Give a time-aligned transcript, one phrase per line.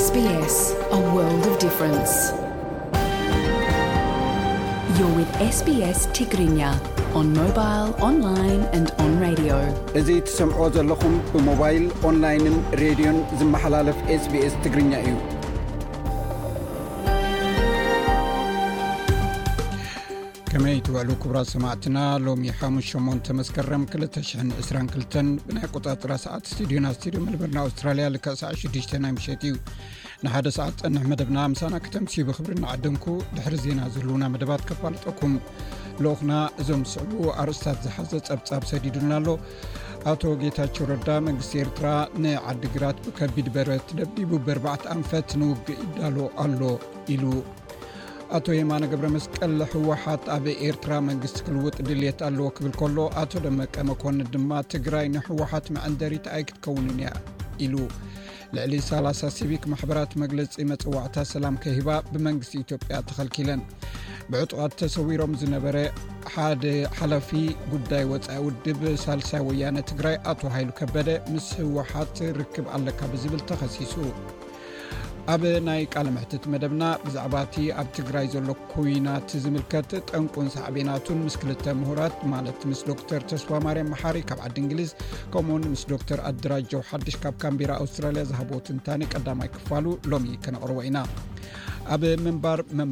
[0.00, 1.64] ዮ ው
[5.54, 6.58] sbስ ትግርኛ
[7.20, 8.26] ኦን ሞባይ ኦንላ
[8.82, 8.84] ን
[9.22, 9.42] ራድ
[10.00, 15.14] እዙ ትሰምዕዎ ዘለኹም ብሞባይል ኦንላይንን ሬድዮን ዝመሓላለፍ sbs ትግርኛ እዩ
[20.52, 27.58] ከመይ ትበዕሉ ክቡራት ሰማዕትና ሎሚ ሓሙስ 8ሞንተ መስከረም 222 ብናይ ቆጣፅራ ሰዓት ስቲድዮና ስድዮን መልበርና
[27.68, 28.06] ኣስትራልያ
[28.40, 29.54] ሳዕ 6 ናይ መሸት እዩ
[30.24, 35.36] ንሓደ ሰዓት ፅንሕ መደብና ምሳና ክተምሲ ብክብሪ ንዓደንኩ ድሕሪ ዜና ዘህልውና መደባት ከፋለጠኩም
[36.06, 36.32] ሎኹና
[36.62, 39.28] እዞም ዝስዕቡ ኣርእስታት ዝሓዘ ፀብፃብ ሰዲድና ኣሎ
[40.14, 41.86] ኣቶ ጌታቸው ረዳ መንግስቲ ኤርትራ
[42.26, 46.60] ናይዓዲግራት ብከቢድ በረት ደዲቡ ብርባዕቲ ኣንፈት ንውግእ ይዳሎ ኣሎ
[47.16, 47.24] ኢሉ
[48.36, 53.74] ኣቶ የማኖ ገብረ መስቀል ህወሓት ኣብ ኤርትራ መንግስቲ ክልውጥ ድልት ኣለዎ ክብል ከሎ ኣቶ ደመቀ
[53.88, 57.08] መኮን ድማ ትግራይ ንሕወሓት መዐንደሪት ኣይ ክትከውንን እያ
[57.66, 57.74] ኢሉ
[58.56, 63.62] ልዕሊ 30 ሲቢክ ማሕበራት መግለፂ መፅዋዕታ ሰላም ከሂባ ብመንግስቲ ኢትዮጵያ ተኸልኪለን
[64.34, 65.76] ብዕጡቃት ተሰዊሮም ዝነበረ
[66.98, 67.30] ሓላፊ
[67.74, 73.96] ጉዳይ ወፃኢ ውድብ ሳልሳይ ወያነ ትግራይ ኣቶ ሃይሉ ከበደ ምስ ህወሓት ርክብ ኣለካ ብዝብል ተከሲሱ
[75.32, 81.64] ኣብ ናይ ቃል ምሕትት መደብና ብዛዕባቲ ኣብ ትግራይ ዘሎ ኮይናት ዝምልከት ጠንቁን ሳዕቤናቱን ምስ 2ልተ
[81.80, 84.90] ምሁራት ማለት ምስ ዶተር ተስፋ ማርያም መሓሪ ካብ ዓዲ እንግሊዝ
[85.34, 90.98] ከምኡውን ምስ ዶተር ኣድራጀው ሓድሽ ካብ ካንቢራ ኣውስትራልያ ዝሃቦ ትንታ ቀዳማይ ክፋሉ ሎሚ ክነቅርዎ ኢና
[91.96, 92.90] ኣብ ምንባር መ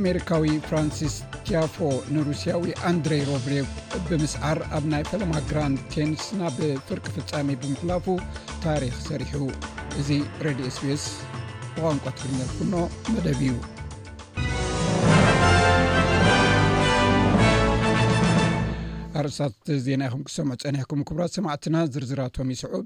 [0.00, 1.14] ኣሜሪካዊ ፍራንሲስ
[1.52, 1.76] ቲፎ
[2.14, 3.68] ንሩስያዊ ኣንድሬ ሮቭሬቭ
[4.08, 8.08] ብምስዓር ኣብ ናይ ፈለማ ግራንድ ቴንስ ናብ ፍርቂ ፍፃሜ ብምክላፉ
[8.66, 9.36] ታሪክ ሰሪሑ
[10.00, 10.10] እዚ
[10.46, 11.06] ሬድ ስፔስ
[11.84, 12.74] ቋንቋ ትግኛርኩኖ
[13.14, 13.50] መደብ እዩ
[19.18, 19.54] ኣርእታት
[19.84, 22.84] ዜና ይኹም ክሰምዑ ፀኒሕኩም ክቡራት ሰማዕትና ዝርዝራቶም ይስዑብ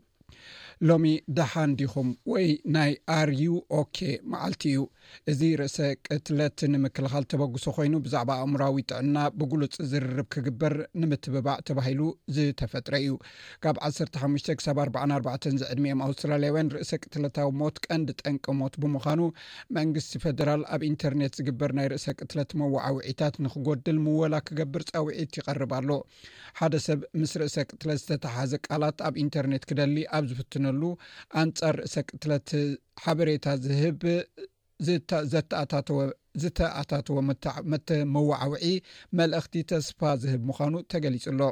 [0.88, 3.42] ሎሚ ደሓን ዲኹም ወይ ናይ ኣርዩ
[3.78, 3.98] ኦኬ
[4.32, 4.84] መዓልቲ እዩ
[5.30, 5.76] እዚ ርእሰ
[6.06, 12.00] ቅትለት ንምክልኻል ተበግሶ ኮይኑ ብዛዕባ ኣእምራዊ ጥዕና ብጉሉፅ ዝርርብ ክግበር ንምትብባዕ ተባሂሉ
[12.36, 13.12] ዝተፈጥረ እዩ
[13.66, 15.28] ካብ 15 ሳብ 44ባ
[15.62, 19.20] ዚዕድሚኦም ኣውስትራለያውያን ርእሰ ቅትለታዊ ሞት ቀንዲ ጠንቂ ሞት ብምዃኑ
[19.78, 25.90] መንግስቲ ፈደራል ኣብ ኢንተርነት ዝግበር ናይ ርእሰ ቅትለት መዋዓውዒታት ንክጎድል ምወላ ክገብር ፀውዒት ይቐርብኣሎ
[26.58, 30.82] ሓደ ሰብ ምስሪ እሰ ቅትለ ዝተተሓሓዘ ቃላት ኣብ ኢንተርነት ክደሊ ኣብ ዝፍትነሉ
[31.42, 32.48] ኣንጻር እሰ ቅትለት
[33.04, 34.02] ሓበሬታ ዝህብ
[35.34, 35.98] ዘተኣታተወ
[36.42, 37.18] ዝተኣታተወ
[37.72, 38.66] መተመዋዓውዒ
[39.20, 41.42] መልእኽቲ ተስፋ ዝህብ ምዃኑ ተገሊጹኣሎ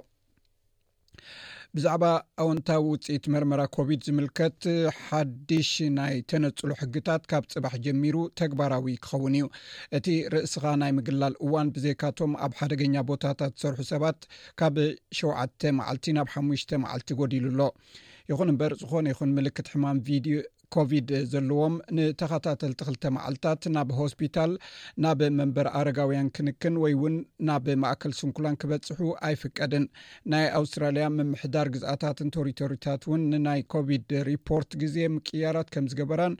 [1.76, 2.02] ብዛዕባ
[2.42, 4.60] ኣውንታዊ ውፅኢት መርመራ ኮቪድ ዝምልከት
[5.06, 9.46] ሓድሽ ናይ ተነፅሎ ሕግታት ካብ ፅባሕ ጀሚሩ ተግባራዊ ክኸውን እዩ
[9.98, 14.20] እቲ ርእስኻ ናይ ምግላ ል እዋን ብዘይካቶም ኣብ ሓደገኛ ቦታታት ዝሰርሑ ሰባት
[14.62, 14.76] ካብ
[15.20, 15.38] 7ዓ
[15.80, 17.62] መዓልቲ ናብ ሓሙሽ መዓልቲ ጎዲሉ ኣሎ
[18.32, 20.38] ይኹን እምበር ዝኾነ ይኹን ምልክት ሕማም ቪዲዮ
[20.74, 24.52] ኮቪድ ዘለዎም ንተኸታተልቲ ክልተ መዓልትታት ናብ ሆስፒታል
[25.04, 27.14] ናብ መንበር ኣረጋውያን ክንክን ወይ እውን
[27.48, 29.84] ናብ ማእከል ስንኩላን ክበፅሑ ኣይፍቀድን
[30.34, 36.36] ናይ ኣውስትራልያ ምምሕዳር ግዝአታትን ቶሪቶሪታት እውን ንናይ ኮቪድ ሪፖርት ግዜ ምቅያራት ከም ዝገበራን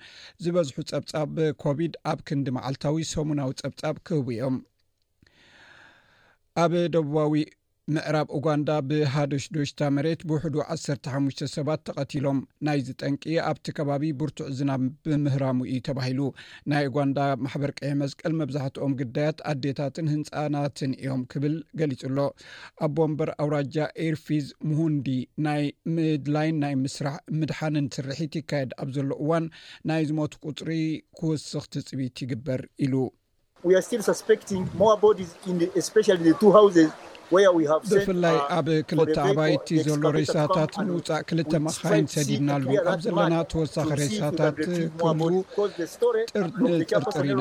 [0.47, 1.33] ዝበዝሑ ፀብፃብ
[1.67, 4.59] ኮቪድ ኣብ ክንዲ መዓልታዊ ሰሙናዊ ፀብፃብ ክህቡ እዮም
[6.63, 7.33] ኣብ ደቡባዊ
[7.97, 15.57] ምዕራብ እጋንዳ ብሓደሽዶሽታ መሬት ብውሕዱ 1ሰርሓሙሽተ ሰባት ተቐቲሎም ናይ ዝጠንቂ ኣብቲ ከባቢ ብርቱዕ ዝናብ ብምህራሙ
[15.71, 16.21] እዩ ተባሂሉ
[16.73, 22.19] ናይ እጋንዳ ማሕበር ቀየመዝቀል መብዛሕትኦም ግዳያት ኣዴታትን ህንፃናትን እዮም ክብል ገሊፁ ኣሎ
[22.89, 25.09] ኣቦንበር ኣውራጃ ኤርፊዝ ሙሁንዲ
[25.49, 25.65] ናይ
[25.99, 29.47] ምድላይን ናይ ምስራሕ ምድሓንን ስርሒት ይካየድ ኣብ ዘሎ እዋን
[29.93, 30.71] ናይ ዝሞት ቁፅሪ
[31.21, 32.95] ክወስኽ ትፅቢት ይግበር ኢሉ
[37.31, 44.57] ብፍላይ ኣብ uh, ክልተ ኣባይቲ ዘሎ ሬሳታት ንውፃእ 2ልተ መሃይን ሰዲድናኣሉ ኣብ ዘለና ተወሳኪ ሬሳታት
[45.03, 45.21] ከም
[46.33, 47.41] ጥርንጥርጥር ኢና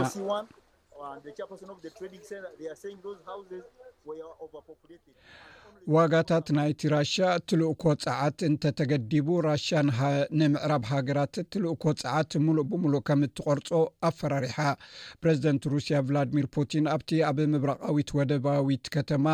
[5.96, 9.68] ዋጋታት ናይቲ ራሽ እትልእኮ ፀዓት እንተተገዲቡ ራሽ
[10.40, 13.70] ንምዕራብ ሃገራት እትልእኮ ፀዓት ሙሉእ ብምሉእ ከም እትቆርፆ
[14.10, 14.58] ኣፈራርሓ
[15.22, 19.26] ፕረዚደንት ሩስያ ቭላድሚር ፑቲን ኣብቲ ኣብ ምብራቃዊት ወደባዊት ከተማ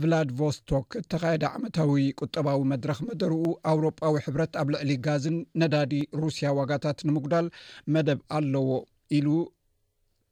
[0.00, 3.42] ቪላድ ቮስቶክ እተካየደ ዓመታዊ ቁጠባዊ መድረክ መደርኡ
[3.72, 5.92] ኣውሮጳዊ ሕብረት ኣብ ልዕሊ ጋዝን ነዳዲ
[6.22, 7.48] ሩስያ ዋጋታት ንምጉዳል
[7.96, 8.70] መደብ ኣለዎ
[9.18, 9.28] ኢሉ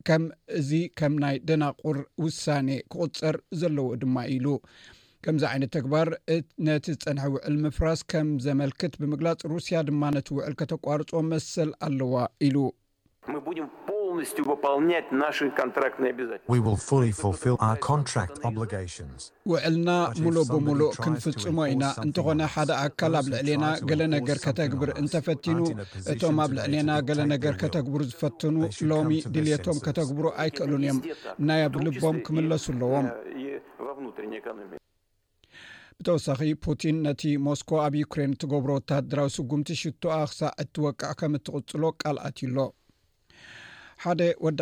[0.08, 0.24] ከም
[0.58, 4.46] እዚ ከም ናይ ደናቁር ውሳኔ ክቁፀር ዘለዎ ድማ ኢሉ
[5.24, 6.08] ከምዚ ዓይነት ተግባር
[6.66, 12.14] ነቲ ዝፀንሐ ውዕል ምፍራስ ከም ዘመልክት ብምግላፅ ሩስያ ድማ ነቲ ውዕል ከተቋርፆ መስል ኣለዋ
[12.48, 12.56] ኢሉ
[19.50, 19.90] ውዕልና
[20.24, 25.58] ሙሉእ ብምሉእ ክንፍፅሞ ኢና እንተኾነ ሓደ ኣካል ኣብ ልዕልና ገለ ነገር ከተግብር እንተፈትኑ
[26.12, 28.56] እቶም ኣብ ልዕሌና ገለ ነገር ከተግብር ዝፈትኑ
[28.90, 30.98] ሎሚ ድልቶም ከተግብሩ ኣይክእሉን እዮም
[31.50, 33.08] ናይ ኣብ ልቦም ክምለሱ ኣለዎም
[36.00, 42.38] ብተወሳኺ ፑቲን ነቲ ሞስኮ ኣብ ዩክሬን እትገብሮ ወተሃድራዊ ስጉምቲ ሽቶ ኣክሳ እትወቃዕ ከም ትቕፅሎ ቃልኣት
[42.56, 42.68] ሎ
[44.02, 44.60] ሓደ ወዲ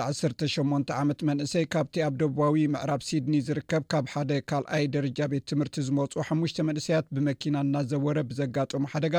[0.53, 5.77] 18 ዓመት መንእሰይ ካብቲ ኣብ ደቡባዊ ምዕራብ ሲድኒ ዝርከብ ካብ ሓደ ካልኣይ ደረጃ ቤት ትምህርቲ
[5.89, 9.15] ዝመፁ ሓሙሽተ መንእሰያት ብመኪና እናዘወረ ብዘጋጠሙ ሓደጋ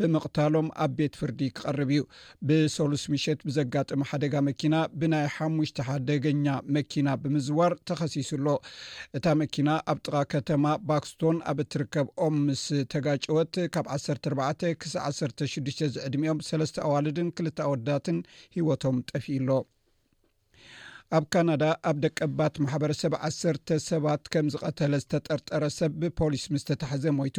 [0.00, 2.02] ብምቕታሎም ኣብ ቤት ፍርዲ ክቐርብ እዩ
[2.50, 6.46] ብሰሉስ ምሸት ብዘጋጥሙ ሓደጋ መኪና ብናይ ሓሙሽቲ ሓደገኛ
[6.76, 8.46] መኪና ብምዝዋር ተኸሲሱሎ
[9.20, 10.62] እታ መኪና ኣብ ጥቃ ከተማ
[10.92, 12.64] ባክስቶን ኣብ እትርከብኦም ምስ
[12.94, 18.20] ተጋጨወት ካብ 14 ክሳ 16ዱሽ ዝዕድሚኦም ሰለስተ ኣዋልድን ክልተ ወዳትን
[18.58, 19.50] ሂወቶም ጠፍኢሎ
[21.16, 27.38] ኣብ ካናዳ ኣብ ደቀ ባት ማሕበረሰብ 1ሰተ ሰባት ከም ዝቀተለ ዝተጠርጠረ ሰብ ብፖሊስ ምስተታሓዘ ሞይቱ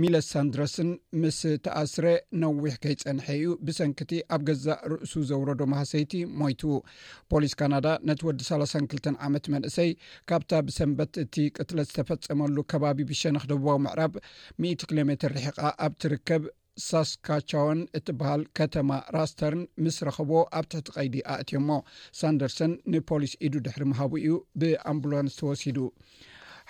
[0.00, 0.90] ሚለስ ሳንድረስን
[1.22, 2.04] ምስ ተኣስረ
[2.42, 6.12] ነዊሕ ከይፀንሐ እዩ ብሰንኪቲ ኣብ ገዛ ርእሱ ዘውረዶ ማህሰይቲ
[6.42, 6.62] ሞይቱ
[7.32, 9.90] ፖሊስ ካናዳ ነቲ ወዲ 3ሳን 2ልተ ዓመት መንእሰይ
[10.32, 14.14] ካብታ ብሰንበት እቲ ቅትለት ዝተፈፀመሉ ከባቢ ብሸንክ ደዋዊ ምዕራብ
[14.68, 16.44] 100 ኪሎሜትር ርሒቓ ኣብ ትርከብ
[16.86, 21.70] ሳስካቻዎን እትበሃል ከተማ ራስተርን ምስ ረከቦዎ ኣብ ትሕቲ ቀይዲ ኣእትዮሞ
[22.20, 25.78] ሳንደርሰን ንፖሊስ ኢዱ ድሕሪ ምሃቡ እዩ ብኣምቡሎንስ ተወሲዱ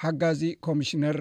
[0.02, 1.18] ሓጋዚ ኮሚሽነር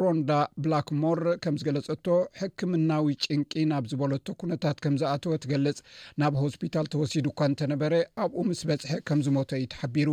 [0.00, 0.30] ሮንዳ
[0.64, 2.06] ብላክ ሞር ከም ዝገለፀቶ
[2.40, 5.78] ሕክምናዊ ጭንቂ ናብ ዝበለቶ ኩነታት ከም ዝኣተወ ትገልፅ
[6.20, 7.94] ናብ ሆስፒታል ተወሲድ እኳ እንተነበረ
[8.24, 10.10] ኣብኡ ምስ በፅሐ ከም ዝሞት እዩ ተሓቢሩ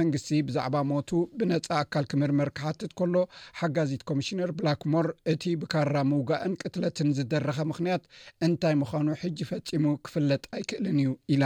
[0.00, 1.10] መንግስቲ ብዛዕባ ሞቱ
[1.40, 3.16] ብነፃ ኣካል ክምርምር ክሓትት ከሎ
[3.62, 8.04] ሓጋዚት ኮሚሽነር ብላክ ሞር እቲ ብካራ ምውጋእን ቅትለትን ዝደረኸ ምክንያት
[8.48, 11.44] እንታይ ምዃኑ ሕጂ ፈፂሙ ክፍለጥ ኣይክእልን እዩ ኢላ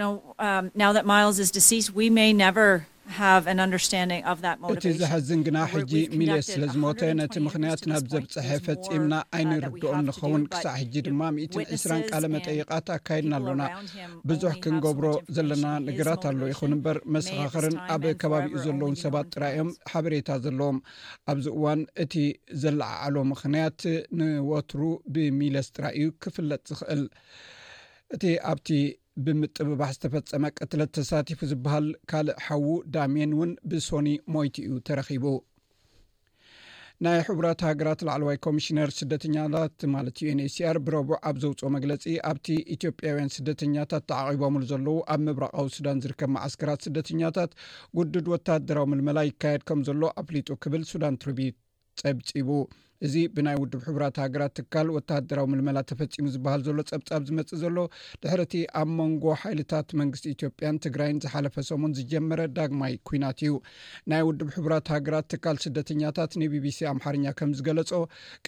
[0.00, 0.80] ና
[1.10, 2.76] ማ um,
[4.72, 10.74] እቲ ዝሐዝን ግና ሕጂ ሚልስ ስለ ዝሞተ ነቲ ምክንያት ናብ ዘብፅሐ ፈፂምና ኣይንርድኦም ንኸውን ክሳዕ
[10.80, 13.62] ሕጂ ድማ 120 ካለ መጠይቃት ኣካይድና ኣሎና
[14.30, 15.06] ብዙሕ ክንገብሮ
[15.38, 20.78] ዘለና ነገራት ኣሎ ይኹን እምበር መሰኻኽርን ኣብ ከባቢኡ ዘለውን ሰባት ጥራዮም ሓበሬታ ዘለዎም
[21.32, 22.14] ኣብዚ እዋን እቲ
[22.64, 23.80] ዘለዓዓሎ ምክንያት
[24.20, 24.82] ንወትሩ
[25.16, 27.04] ብሚሌስ ጥራይ እዩ ክፍለጥ ዝኽእል
[28.16, 28.24] እቲ
[28.54, 28.68] ኣብቲ
[29.26, 35.24] ብምጥበባሕ ዝተፈፀመ ቅትለት ተሳቲፉ ዝበሃል ካልእ ሓዉ ዳሜን እውን ብሶኒ ሞይቲ እዩ ተረኺቡ
[37.04, 44.04] ናይ ሕቡራት ሃገራት ላዕለዋይ ኮሚሽነር ስደተኛታት ማለት ዩንኤሲር ብረቡዕ ኣብ ዘውፅኦ መግለፂ ኣብቲ ኢትዮጵያውያን ስደተኛታት
[44.12, 47.52] ተዓቒቦምሉ ዘለዉ ኣብ ምብራቃዊ ሱዳን ዝርከብ ማእስከራት ስደተኛታት
[48.00, 51.40] ጉዱድ ወታደራዊ ምልመላ ይካየድ ከም ዘሎ ኣፍሊጡ ክብል ሱዳን ትርቢ
[52.02, 52.50] ፀብፂቡ
[53.06, 57.76] እዚ ብናይ ውድብ ሕቡራት ሃገራት ትካል ወተሃደራዊ ምልመላ ተፈፂሙ ዝበሃል ዘሎ ፀብፃብ ዝመፅ ዘሎ
[58.22, 63.52] ድሕርእቲ ኣብ መንጎ ሓይልታት መንግስት ኢትዮጵያን ትግራይን ዝሓለፈ ሰሙን ዝጀመረ ዳግማይ ኩናት እዩ
[64.12, 67.92] ናይ ውድብ ሕቡራት ሃገራት ትካል ስደተኛታት ንቢቢሲ ኣምሓርኛ ከም ዝገለፆ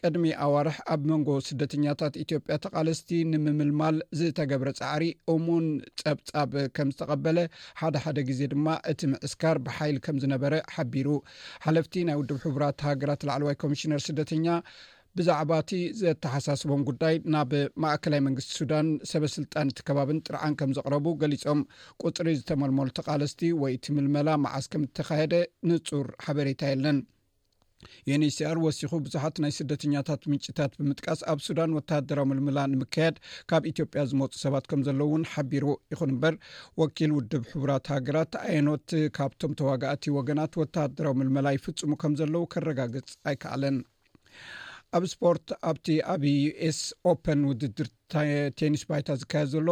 [0.00, 5.04] ቅድሚ ኣዋርሕ ኣብ መንጎ ስደተኛታት ኢትዮጵያ ተቃለስቲ ንምምልማል ዝተገብረ ፃዕሪ
[5.36, 5.64] እሙን
[6.04, 7.38] ፀብፃብ ከም ዝተቐበለ
[7.82, 11.08] ሓደ ሓደ ግዜ ድማ እቲ ምእስካር ብሓይል ከም ዝነበረ ሓቢሩ
[11.64, 14.18] ሓለፍቲ ናይ ውድብ ሕቡራት ሃገራት ዕለ ዋይ ኮሚሽነር ስደ
[15.18, 15.70] ብዛዕባእቲ
[16.00, 21.60] ዘተሓሳስቦም ጉዳይ ናብ ማእከላይ መንግስቲ ሱዳን ሰበስልጣን እቲ ከባብን ጥርዓን ከም ዘቅረቡ ገሊፆም
[22.08, 25.34] ቁፅሪ ዝተመልመሉ ተቃለስቲ ወይ እቲ ምልመላ መዓስ ከም ተካየደ
[25.70, 26.98] ንፁር ሓበሬታ የለን
[28.12, 33.16] ዩንስኣር ወሲኩ ብዙሓት ናይ ስደተኛታት ምንጭታት ብምጥቃስ ኣብ ሱዳን ወተደራዊ ምልምላ ንምካየድ
[33.50, 36.34] ካብ ኢትዮጵያ ዝመፁ ሰባት ከም ዘለዉ ውን ሓቢሩ ይኹን እምበር
[36.82, 43.78] ወኪል ውድብ ሕቡራት ሃገራት ዓይኖት ካብቶም ተዋጋእቲ ወገናት ወተደራዊ ምልመላ ይፍፅሙ ከም ዘለዉ ከረጋግፅ ኣይከኣለን
[44.98, 46.22] ab sport aብቲ ab
[46.68, 46.80] us
[47.10, 47.88] open ውudድiር
[48.60, 49.68] ቴኒስ ባይታ ዝካየድ ዘሎ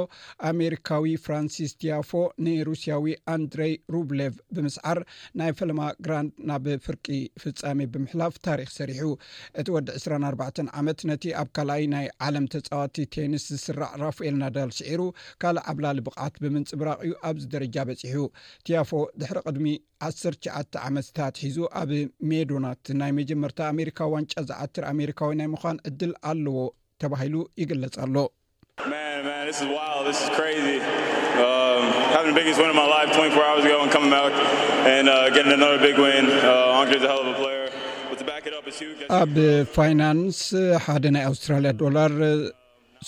[0.51, 2.11] ኣሜሪካዊ ፍራንሲስ ቲያፎ
[2.47, 3.05] ንሩስያዊ
[3.35, 4.99] ኣንድሬይ ሩብሌቭ ብምስዓር
[5.41, 7.07] ናይ ፈለማ ግራንድ ናብ ፍርቂ
[7.43, 9.05] ፍፃሜ ብምሕላፍ ታሪክ ሰሪሑ
[9.63, 10.43] እቲ ወዲ 24ባ
[10.83, 15.01] ዓመት ነቲ ኣብ ካልኣይ ናይ ዓለም ተፃዋቲ ቴኒስ ዝስራዕ ራፍኤል ናዳል ስዒሩ
[15.45, 18.21] ካልእ ዓብላሊብቃት ብምንፅብራቅ እዩ ኣብዚ ደረጃ በፂሑ
[18.67, 18.91] ቲያፎ
[19.21, 19.67] ድሕሪ ቅድሚ
[20.09, 21.91] 1ስት ሸዓተ ዓመትታትሒዙ ኣብ
[22.33, 26.59] ሜዶናት ናይ መጀመርታ ኣሜሪካ ዋንጫ ዝዓትር ኣሜሪካዊ ናይ ምዃን ዕድል ኣለዎ
[27.03, 28.17] ተባሂሉ ይገለሎ
[39.19, 39.33] ኣብ
[39.75, 40.39] ፋይናንስ
[40.87, 42.13] ሓደ ናይ ኣውስትራያ ዶላር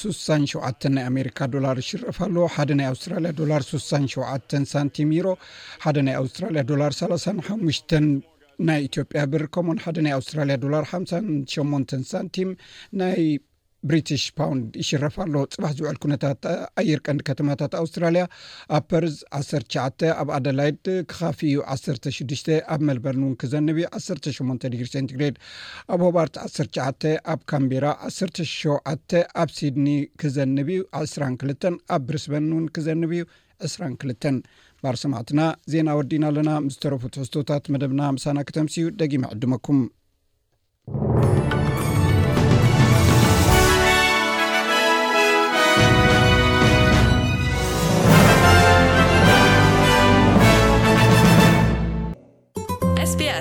[0.01, 2.35] 67 ና አሜካ ዶላር ይሽረፍሎ
[2.71, 5.37] ደ ና ኣውስትራያ ዶላር 7 ሳንቲም ሮ
[5.97, 7.95] ደ ናይ ኣውስትራያ ዶላር 35
[8.69, 12.51] ናይ ኢትዮጵያ ብርከሞን ና ኣውስትራያ ዶር 58 ሳንቲም
[13.03, 13.19] ናይ
[13.89, 16.41] ብሪትሽ ፓውንድ ይሽረፍ ኣሎ ፅባሕ ዝውዕል ኩነታት
[16.81, 18.23] ኣየር ቀንዲ ከተማታት ኣውስትራልያ
[18.77, 19.79] ኣብ ፐርዝ 1ሸ
[20.21, 25.37] ኣብ ኣደላይድ ክካፍ ዩ 16 ኣብ መልበርን እውን ክዘንብ እዩ 18 ግሪ ሴንግሬድ
[25.95, 28.61] ኣብ ሆባርት 19 ኣብ ካምቤራ 1ሸ
[29.43, 29.89] ኣብ ሲድኒ
[30.23, 33.25] ክዘንብ እዩ 22 ኣብ ብሪስበን እውን ክዘንብ እዩ
[33.69, 34.29] 22
[34.85, 35.41] ባር ሰማዕትና
[35.73, 39.81] ዜና ወዲና ኣለና ምዝተረፉትሕዝቶታት መደብና ምሳና ክተምሲ እዩ ደጊማ ዕድመኩም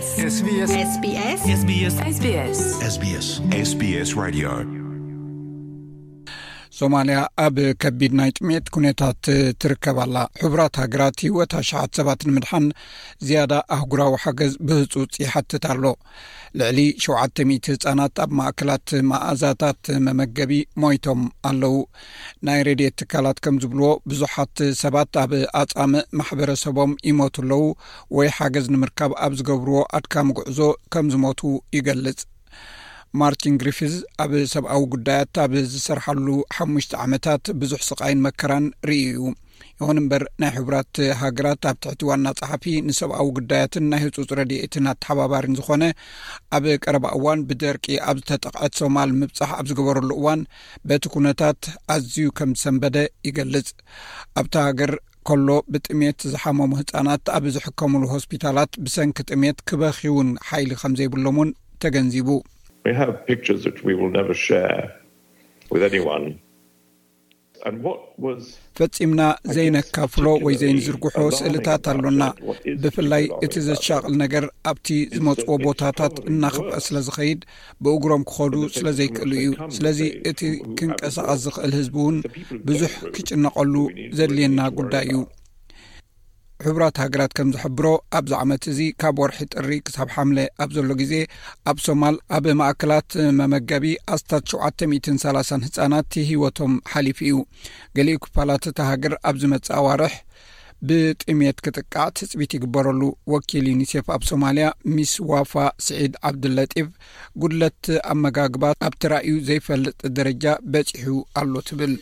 [0.02, 1.44] sbs sbs
[2.00, 3.28] sbs
[4.24, 4.88] ritr
[6.80, 9.22] ሶማልያ ኣብ ከቢድ ናይ ጥምኤት ኩነታት
[9.62, 12.66] ትርከብላ ሕቡራት ሃገራት ህወት ሽት ሰባት ንምድሓን
[13.28, 15.84] ዝያዳ ኣህጉራዊ ሓገዝ ብህጹፅ ይሓትት ኣሎ
[16.60, 21.22] ልዕሊ 700 ህፃናት ኣብ ማእከላት ማእዛታት መመገቢ ሞይቶም
[21.52, 21.76] ኣለዉ
[22.50, 25.34] ናይ ሬድኤት ትካላት ከም ዝብልዎ ብዙሓት ሰባት ኣብ
[25.64, 27.62] ኣጻሚእ ማሕበረሰቦም ይሞቱ ኣለዉ
[28.20, 30.62] ወይ ሓገዝ ንምርካብ ኣብ ዝገብርዎ ኣድካሚጉዕዞ
[30.96, 31.42] ከም ዝሞቱ
[31.78, 32.22] ይገልጽ
[33.22, 36.26] ማርቲን ግሪፊዝ ኣብ ሰብኣዊ ጉዳያት ኣብ ዝሰርሐሉ
[36.56, 39.22] ሓሙሽቲ ዓመታት ብዙሕ ስቃይን መከራን ርኢ እዩ
[39.80, 45.56] ይኹን እምበር ናይ ሕቡራት ሃገራት ኣብ ትሕቲ ዋና ፀሓፊ ንሰብኣዊ ጉዳያትን ናይ ህፁፅ ረድይትን ኣተሓባባርን
[45.60, 45.84] ዝኾነ
[46.58, 50.44] ኣብ ቀረባ እዋን ብደርቂ ኣብ ዝተጠቕዐት ሶማል ምብፃሕ ኣብ ዝገበረሉ እዋን
[50.92, 51.62] በቲ ኩነታት
[51.96, 52.98] ኣዝዩ ከም ዝሰንበደ
[53.30, 53.70] ይገልጽ
[54.42, 54.94] ኣብቲ ሃገር
[55.30, 61.52] ከሎ ብጥሜት ዝሓመሙ ህፃናት ኣብ ዝሕከምሉ ሆስፒታላት ብሰንኪ ጥሜት ክበኺውን ሓኢሊ ከም ዘይብሎምእን
[61.84, 62.30] ተገንዚቡ
[68.78, 69.22] ፈጺምና
[69.56, 72.22] ዘይነካፍሎ ወይ ዘይንዝርግሖ ስእልታት ኣሎና
[72.84, 77.42] ብፍላይ እቲ ዘሻቕል ነገር ኣብቲ ዝመፅዎ ቦታታት እናኽብአ ስለ ዝኸይድ
[77.86, 80.00] ብእግሮም ክኸዱ ስለ ዘይክእሉ እዩ ስለዚ
[80.32, 80.42] እቲ
[80.82, 82.18] ክንቀሳቐስ ዝኽእል ህዝቢ እውን
[82.70, 83.76] ብዙሕ ክጭነቐሉ
[84.20, 85.20] ዘድልየና ጉዳይ እዩ
[86.66, 87.86] ሕቡራት ሃገራት ከም ዝሕብሮ
[88.18, 91.14] ኣብዚ ዓመት እዚ ካብ ወርሒ ጥሪ ክሳብ ሓምለ ኣብ ዘሎ ግዜ
[91.72, 93.86] ኣብ ሶማል ኣብ ማእከላት መመገቢ
[94.16, 97.38] ኣስታት 73 ህፃናት ሂወቶም ሓሊፉ እዩ
[98.00, 100.16] ገሊኡ ክፋላት እታ ሃገር ኣብዚ መፅ ኣዋርሕ
[100.90, 103.02] ብጥሜት ክጥቃዕ ትፅቢት ይግበረሉ
[103.34, 105.54] ወኪል ዩኒሴፍ ኣብ ሶማልያ ሚስ ዋፋ
[105.90, 106.90] ስዒድ ዓብድለጢፍ
[107.44, 111.10] ጉድለት ኣመጋግባት ኣብቲራእዩ ዘይፈልጥ ደረጃ በፂሑ
[111.44, 111.96] ኣሎ ትብል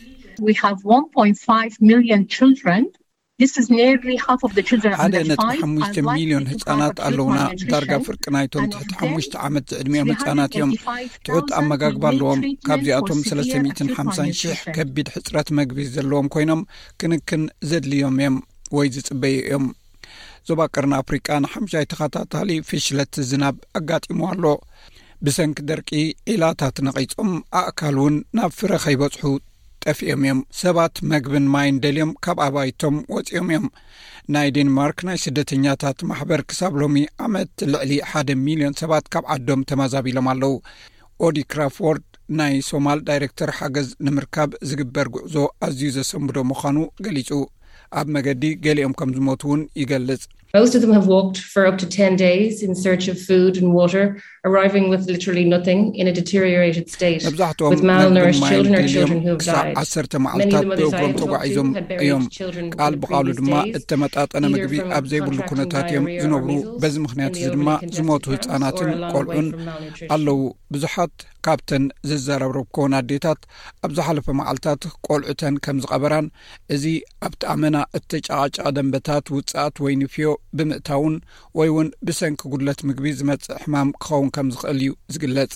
[3.46, 7.36] ሓደ ነጢ ሓሙሽ ሚሊዮን ህፃናት ኣለውና
[7.72, 10.72] ዳርጋ ፍርቂ ናይቶም ትሕቲ ሓሙሽ ዓመት ዝዕድሚኦም ህፃናት እዮም
[11.26, 16.62] ትሑት ኣመጋግባ ኣለዎም ካብዚኣቶም 350000 ከቢድ ሕፅረት መግቢ ዘለዎም ኮይኖም
[17.02, 18.36] ክንክን ዘድልዮም እዮም
[18.78, 19.66] ወይ ዝጽበዩ እዮም
[20.50, 24.44] ዞባ ቅርን ኣፍሪቃ ንሓሙይተኸታታሊ ፍሽለት ዝናብ ኣጋጢሞ ኣሎ
[25.26, 25.88] ብሰንኪ ደርቂ
[26.32, 27.30] ዒላታት ነቒፆም
[27.62, 29.24] ኣእካል እውን ናብ ፍረ ኸይበፅሑ
[29.84, 33.66] ጠፊኦም እዮም ሰባት መግብን ማይን ደልዮም ካብ ኣባይቶም ወፂኦም እዮም
[34.34, 40.28] ናይ ዴንማርክ ናይ ስደተኛታት ማሕበር ክሳብ ሎሚ ዓመት ልዕሊ ሓደ ሚሊዮን ሰባት ካብ ዓዶም ተመዛቢሎም
[40.32, 40.54] ኣለው
[41.26, 42.04] ኦዲ ክራፎርድ
[42.40, 45.36] ናይ ሶማል ዳይረክተር ሓገዝ ንምርካብ ዝግበር ጉዕዞ
[45.68, 47.30] ኣዝዩ ዘሰምዶ ምኳኑ ገሊፁ
[47.98, 50.24] ኣብ መገዲ ገሊኦም ከም ዝሞት እውን ይገልጽ
[50.72, 50.76] ስ
[53.66, 53.94] ም ዋር
[54.92, 56.06] መብዛሕትኦምም
[59.82, 61.68] ዓሰተ መዓልታት ብእም ተጓዒዞም
[62.02, 62.24] እዮም
[62.78, 66.50] ቃል ብቃሉ ድማ እተመጣጠነ ምግቢ ኣብ ዘይብሉ ኩነታት እዮም ዝነብሩ
[66.82, 69.48] በዚ ምክንያት እዚ ድማ ዝሞቱ ህፃናትን ቆልዑን
[70.16, 70.38] ኣለዉ
[70.74, 71.14] ብዙሓት
[71.46, 73.40] ካብተን ዝዘረብረብከውን ኣዴታት
[73.86, 76.26] ኣብ ዝሓለፈ መዓልታት ቆልዑተን ከም ዝቐበራን
[76.74, 76.84] እዚ
[77.26, 80.28] ኣብቲ ኣመና እተጫቅጫ ደንበታት ውፃእት ወይ ንፍዮ
[80.58, 81.14] ብምእታውን
[81.60, 85.52] ወይ እውን ብሰንኪ ጉለት ምግቢ ዝመፅእ ሕማም ክኸውን ካ ከምዝክእል እዩ ዝግለጽ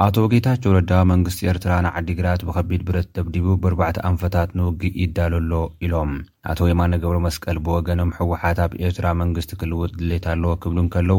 [0.05, 5.53] ኣቶ ወጌታቸው ረዳ መንግስቲ ኤርትራ ንዓዲግራት ብከቢድ ብረት ደብዲቡ ብርባዕተ ኣንፈታት ንውጊእ ይዳሉሎ
[5.87, 6.11] ኢሎም
[6.51, 10.91] ኣቶ ወየማ ነ ገብሮ መስቀል ብወገኖም ሕወሓት ኣብ ኤርትራ መንግስቲ ክልወጥ ድሌት ኣለዎ ክብሉ ን
[10.97, 11.19] ከለዉ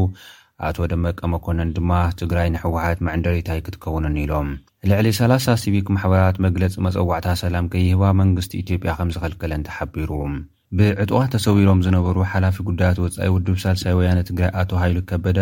[0.66, 4.48] ኣቶ ደመቀመኮነን ድማ ትግራይ ንሕወሓት መዕንደሪታይ ክትከውንን ኢሎም
[4.90, 10.10] ልዕሊ 30 ሲቪክ ማሕበራት መግለፂ መፀዋዕታ ሰላም ከይህባ መንግስቲ ኢትዮጵያ ከም ዝኸልከለን ተሓቢሩ
[10.78, 15.38] ብዕጡዋ ተሰዊሮም ዝነበሩ ሓላፊ ጉዳያት ወፃኢ ውድብ ሳልሳይ ወያነ ትግራይ ኣቶ ሃይሉ ከበደ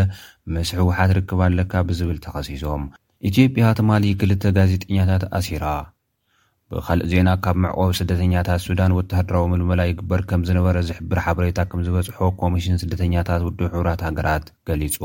[0.55, 2.85] ምስ ሕወሓት ርክብ ኣለካ ብዝብል ተኸሲሶም
[3.31, 5.65] ኢትዮጵያ ትማሊ ክልተ ጋዜጠኛታት ኣሲራ
[6.75, 12.17] ብኻልእ ዜና ካብ መዕቆብ ስደተኛታት ሱዳን ወተሃድራዊ ምልመላ ይግበር ከም ዝነበረ ዝሕብር ሓበሬታ ከም ዝበጽሖ
[12.41, 14.97] ኮሚሽን ስደተኛታት ውድ ሕቡራት ሃገራት ገሊጹ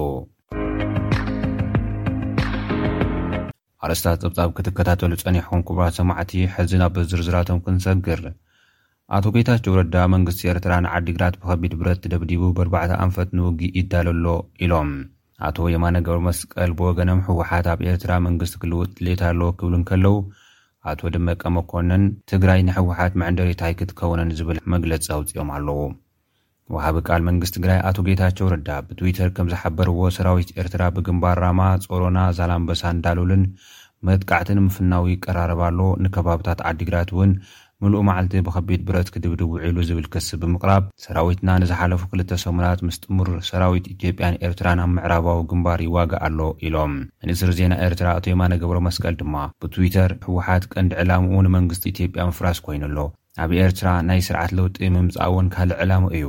[3.87, 8.19] ኣርስታት ጸብጻብ ክትከታተሉ ጸኒሑኹም ቅቡት ሰማዕቲ ሕዚ ኣብ ብዝርዝራቶም ክንሰግር
[9.17, 14.25] ኣቶ ጌታችው ረዳ መንግስቲ ኤርትራ ንዓዲግራት ብኸቢድ ብረት ትደብዲቡ ብርባዕቲ ኣንፈት ንውጊእ ይዳለሎ
[14.65, 14.91] ኢሎም
[15.49, 20.15] ኣቶ የማነ ገብሪ መስቀል ብወገኖም ሕወሓት ኣብ ኤርትራ መንግስቲ ክልውጥ ጥሌታ ኣለዎ ክብሉን ከለዉ
[20.89, 25.79] ኣቶ ድመቀመኮነን ትግራይ ንሕወሓት መዕንደሪ ታይክትከውነን ዝብል መግለፂ ኣውፅኦም ኣለዉ
[26.75, 32.19] ውሃቢ ቃል መንግስት ትግራይ ኣቶ ጌታቸው ረዳ ብትዊተር ከም ዝሓበርዎ ሰራዊት ኤርትራ ብግንባር ራማ ፀሮና
[32.37, 33.43] ዛላምበሳ ንዳሉልን
[34.09, 37.33] መጥቃዕቲንምፍናዊ ይቀራረባሎ ንከባብታት ዓዲግራት እውን
[37.83, 43.29] ምሉእ መዓልቲ ብከቢድ ብረት ክድብድብ ውዒሉ ዝብል ክስብ ብምቅራብ ሰራዊትና ንዝሓለፉ ክልተ ሰሙናት ምስ ጥሙር
[43.49, 49.15] ሰራዊት ኢትዮጵያን ኤርትራን ኣብ ምዕራባዊ ግንባር ይዋግእ ኣሎ ኢሎም ሚኒስትር ዜና ኤርትራ እቶይማነ ግብሮ መስቀል
[49.21, 52.97] ድማ ብትዊተር ህወሓት ቀንዲ ዕላሙኡ ንመንግስቲ ኢትዮጵያ ምፍራስ ኮይኑሎ
[53.45, 56.27] ኣብ ኤርትራ ናይ ስርዓት ለውጢ ምምፃእእውን ካልእ ዕላሙ እዩ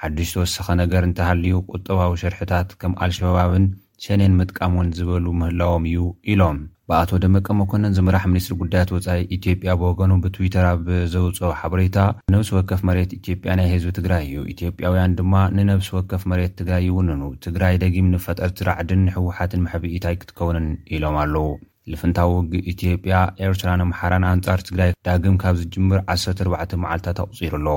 [0.00, 3.66] ሓድሽ ተወሰኺ ነገር እንተሃልዩ ቁጠባዊ ሽርሕታት ከም ኣልሸባብን
[4.04, 5.98] ሸነን ምጥቃሙ ን ዝበሉ ምህላዎም እዩ
[6.32, 6.56] ኢሎም
[6.88, 11.98] ብኣቶ ደመቀ መኮነን ዝምራሕ ሚኒስትሪ ጉዳያት ወፃኢ ኢትዮጵያ ብወገኖ ብትዊተር ኣብ ዘውፅኦ ሓበሬታ
[12.34, 17.22] ነብስ ወከፍ መሬት ኢትዮጵያ ናይ ህዝቢ ትግራይ እዩ ኢትዮጵያውያን ድማ ንነብስ ወከፍ መሬት ትግራይ ይውንኑ
[17.46, 21.46] ትግራይ ደጊም ንፈጠር ዝራዕድን ንሕወሓትን ማሕቢኢታይ ክትከውንን ኢሎም ኣለው
[21.92, 27.68] ልፍንታዊ ውግ ኢትዮጵያ ኤርትራ ንምሓራን ኣንፃር ትግራይ ዳግም ካብ ዝጅምር ዓሰ4ርዕ መዓልታት ኣቕፂሩ ኣሎ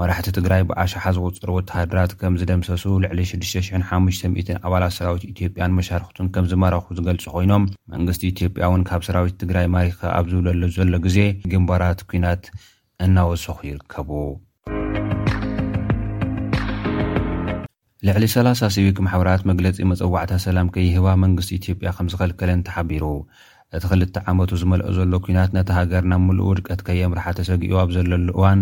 [0.00, 6.86] መራሕቲ ትግራይ ብኣሽሓ ዝቝፅሩ ወተሃድራት ከም ዝደምሰሱ ልዕሊ 6,000500 ኣባላት ሰራዊት ኢትዮጵያን መሻርክቱን ከም ዝመረኽ
[6.98, 11.18] ዝገልጹ ኮይኖም መንግስቲ ኢትዮ ያ እውን ካብ ሰራዊት ትግራይ ማሪክካ ኣብ ዝብለሉ ዘሎ ግዜ
[11.52, 12.42] ግንባራት ኩናት
[13.06, 14.10] እናወሰኹ ይርከቡ
[18.08, 23.04] ልዕሊ 3ላ0 ስዊክ ማሕበራት መግለፂ መፀዋዕታ ሰላም ከይህባ መንግስቲ ኢትዮጵያ ከም ዝኸልከለን ተሓቢሩ
[23.76, 28.28] እቲ ክልተ ዓመቱ ዝመልኦ ዘሎ ኩናት ነቲ ሃገር ናብ ምሉእ ውድቀት ከየምርሓ ተሰጊእዮ ኣብ ዘለሉ
[28.36, 28.60] እዋን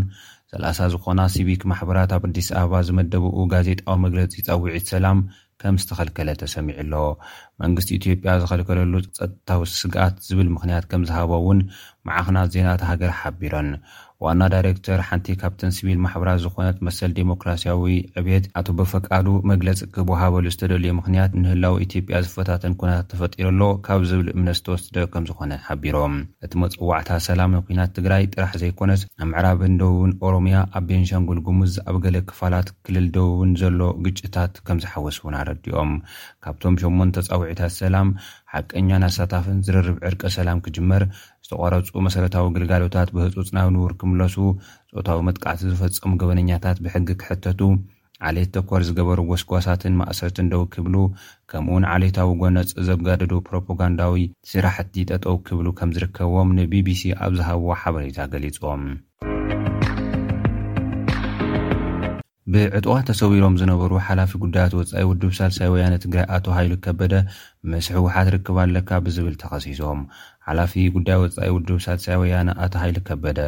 [0.54, 5.18] ሰላሳ ዝኾና ስቪክ ማሕበራት ኣብ ኣዲስ ኣበባ ዝመደብኡ ጋዜጣዊ መግለፂ ፀውዒት ሰላም
[5.60, 6.94] ከም ዝተኸልከለ ተሰሚዑ ኣሎ
[7.62, 11.60] መንግስቲ ኢትዮጵያ ዝኸልከለሉ ፀጥታዊ ስግኣት ዝብል ምኽንያት ከም ዝሃበ እውን
[12.08, 13.70] መዓኽናት ዜናት ሃገር ሓቢረን
[14.24, 17.82] ዋና ዳይረክተር ሓንቲ ካብተን ሲቪል ማሕበራት ዝኾነት መሰል ዴሞክራስያዊ
[18.20, 24.28] ዕቤት ኣቶ በፈቃዱ መግለፂ ክወሃበሉ ዝተደልዮ ምክንያት ንህላው ኢትዮጵያ ዝፈታትን ኩናታት ተፈጢሮ ኣሎ ካብ ዝብል
[24.34, 26.14] እምነት ዝተወስደ ከም ዝኾነ ሓቢሮም
[26.46, 32.16] እቲ መፀዋዕታ ሰላምን ኩናት ትግራይ ጥራሕ ዘይኮነት ኣብ ምዕራብ ንደውን ኦሮምያ ኣብ ቤንሻን ጉልጉሙዝ ዝኣብገለ
[32.30, 35.92] ክፋላት ክልል ደውውን ዘሎ ግጭታት ከም ዝሓወስ እውን ኣረዲኦም
[36.44, 38.08] ካብቶም ሸሞንተ ፃዊዒታት ሰላም
[38.54, 41.02] ሓቀኛ ኣሳታፍን ዝርርብ ዕርቀ ሰላም ክጅመር
[41.52, 44.34] ተቆረፁ መሰረታዊ ግልጋሎታት ብህፁፅናብ ንውር ክምለሱ
[44.92, 47.60] ፆታዊ መጥቃዕቲ ዝፈፀሙ ገበነኛታት ብሕጊ ክሕተቱ
[48.28, 50.96] ዓልየት ተኳር ዝገበሩ ጎስጓሳትን ማእሰርቲ ንደው ክብሉ
[51.50, 58.18] ከምኡ እውን ዓሌታዊ ጎነፅ ዘብጋደዱ ፕሮፓጋንዳዊ ስራሕቲ ጠጠው ክብሉ ከም ዝርከብም ንቢቢሲ ኣብ ዝሃብዎ ሓበሬታ
[58.34, 58.84] ገሊፆም
[62.52, 67.14] ብዕጡዋት ተሰዊሮም ዝነበሩ ሓላፊ ጉዳያት ወፃኢ ውድብ ሳልሳይ ወያነ ትግራይ ኣቶሃይሊ ከበደ
[67.72, 70.00] ምስ ህውሓት ርክብ ኣለካ ብዝብል ተኸሲሶም
[70.46, 73.38] ሓላፊ ጉዳይ ወፃኢ ውድብ ሳልሳይ ወያነ ኣቶሃይሊ ከበደ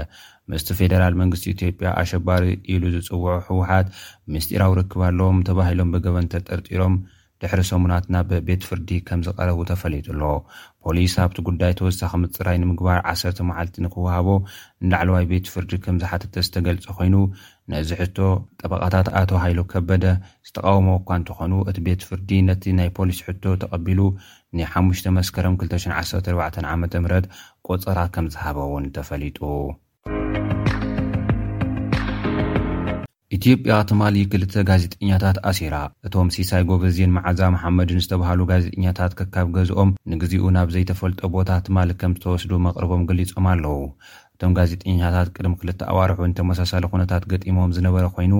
[0.52, 3.86] ምስቲ ፌደራል መንግስቲ ኢትዮጵያ ኣሸባሪ ኢሉ ዝፅውዑ ህውሓት
[4.34, 6.96] ምስጢራዊ ርክባ ለዎም ተባሂሎም ብገበንተጠርጢሮም
[7.42, 10.22] ድሕሪ ሰሙናት ናብቤት ፍርዲ ከም ዝቐረቡ ተፈሊጡ ኣሎ
[10.84, 14.28] ፖሊስ ኣብቲ ጉዳይ ተወሳኺ ምፅራይ ንምግባር ዓሰርተ መዓልቲ ንክውሃቦ
[14.88, 17.16] ንላዕለዋይ ቤት ፍርዲ ከም ዝሓትተ ዝተገልጸ ኮይኑ
[17.72, 18.18] ነዚ ሕቶ
[18.60, 20.04] ጠበቓታት ኣተሃይሉ ከበደ
[20.46, 24.00] ዝተቃወሞ እኳ እንትኾኑ እቲ ቤት ፍርዲ ነቲ ናይ ፖሊስ ሕቶ ተቐቢሉ
[24.58, 26.90] ንሓሙሽ መስከረም 2014 ዓ ም
[27.68, 29.38] ቆፀራ ከም ዝሃበ እውን ተፈሊጡ
[33.36, 40.44] ኢትዮጵያ ትማሊ ክልተ ጋዜጠኛታት ኣሲራ እቶም ሲሳይ ጎበዜን መዓዛ መሓመድን ዝተባሃሉ ጋዜጠኛታት ክካብ ገዝኦም ንግዜኡ
[40.56, 43.78] ናብ ዘይተፈልጦ ቦታ ትማሊ ከም ዝተወስዱ መቕርቦም ገሊፆም ኣለዉ
[44.44, 48.32] እቶም ጋዜጠኛታት ቅድም ክልተ ኣዋርሑ ውን ተመሳሳሊ ኩነታት ገጢሞም ዝነበረ ኮይኑ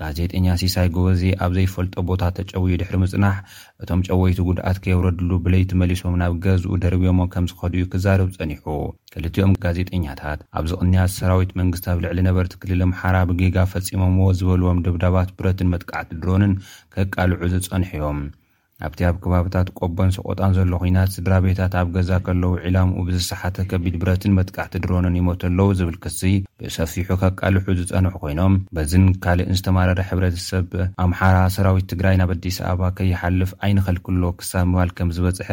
[0.00, 3.36] ጋዜጠኛ ሲሳይ ጎበዜ ኣብ ዘይፈልጦ ቦታ ተጨውይ ድሕሪ ምጽናሕ
[3.82, 8.66] እቶም ጨወይቲ ጉድኣት ከየብረዱሉ ብለይ ትመሊሶም ናብ ገዝኡ ደርብዮሞ ከም ዝኸዱ እዩ ክዛርብ ፀኒሑ
[9.14, 15.32] ክልትኦም ጋዜጠኛታት ኣብዚ ቕንያት ሰራዊት መንግስታ ብ ልዕሊ ነበርቲ ክልል ምሓራ ብጌጋ ፈፂሞምዎ ዝበልዎም ድብዳባት
[15.38, 16.54] ብረትን መጥቃዕቲ ድሮንን
[16.96, 18.20] ከቃልዑ ዝፀንሕዮም
[18.86, 23.94] ኣብቲ ኣብ ከባብታት ቆቦን ሰቆጣን ዘሎ ኮይናት ስድራ ቤታት ኣብ ገዛ ከለዉ ዒላምኡ ብዝሰሓተ ከቢድ
[24.02, 26.20] ብረትን መጥቃዕቲ ድሮነን ይሞተለዉ ዝብል ክሲ
[26.62, 30.70] ብሰፊሑ ከቃልሑ ዝፀንሑ ኮይኖም በዝን ካልእ ንዝተማረዳ ሕብረተሰብ
[31.06, 35.50] ኣምሓራ ሰራዊት ትግራይ ናብ ኣዲስ ኣበባ ከይሓልፍ ኣይንኸልክሎ ክሳብ ምባል ከም ዝበፅሐ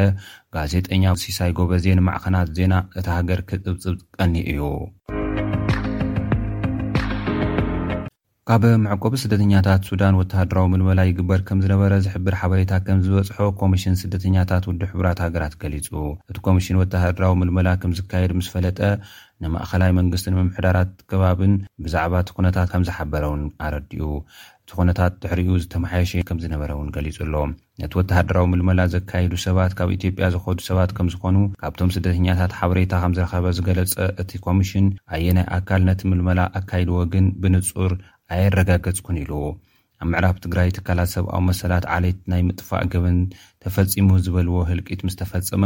[0.57, 4.59] ጋዜጠኛ ሲሳይ ጎበዜን ማዕኸናት ዜና እቲ ሃገር ክጥብፅብ ቀኒ እዩ
[8.49, 14.65] ካብ መዕቆቢ ስደተኛታት ሱዳን ወተሃደራዊ ምልመላ ይግበር ከም ዝነበረ ዝሕብር ሓበሬታ ከም ዝበፅሖ ኮሚሽን ስደተኛታት
[14.69, 15.87] ውዲ ሕቡራት ሃገራት ገሊፁ
[16.31, 18.79] እቲ ኮሚሽን ወተሃድራዊ ምልመላ ከም ዝካየድ ምስ ፈለጠ
[19.43, 21.55] ንማእኸላይ መንግስትን ምምሕዳራት ከባብን
[21.85, 24.09] ብዛዕባ እቲ ኩነታት ከም ዝሓበረ ውን ኣረዲኡ
[24.61, 27.33] እቲ ኩነታት ትሕሪኡ ዝተመሓየሸ ከም ዝነበረ እውን ገሊፁ ኣሎ
[27.81, 33.45] ነቲ ወተሃደራዊ ምልመላ ዘካይዱ ሰባት ካብ ኢትዮጵያ ዝኸዱ ሰባት ከምዝኾኑ ካብቶም ስደተኛታት ሓበሬታ ከም ዝረኸበ
[33.59, 37.93] ዝገለፀ እቲ ኮሚሽን ኣየናይ ኣካል ነቲ ምልመላ ኣካይድ ዎግን ብንፁር
[38.33, 39.31] ኣየረጋገፅኩን ኢሉ
[40.03, 43.19] ኣብ ምዕራብ ትግራይ ትካላት ሰብኣዊ መሰላት ዓለት ናይ ምጥፋእ ግበን
[43.63, 45.63] ተፈፂሙ ዝበልዎ ህልቂት ምስ ተፈፀመ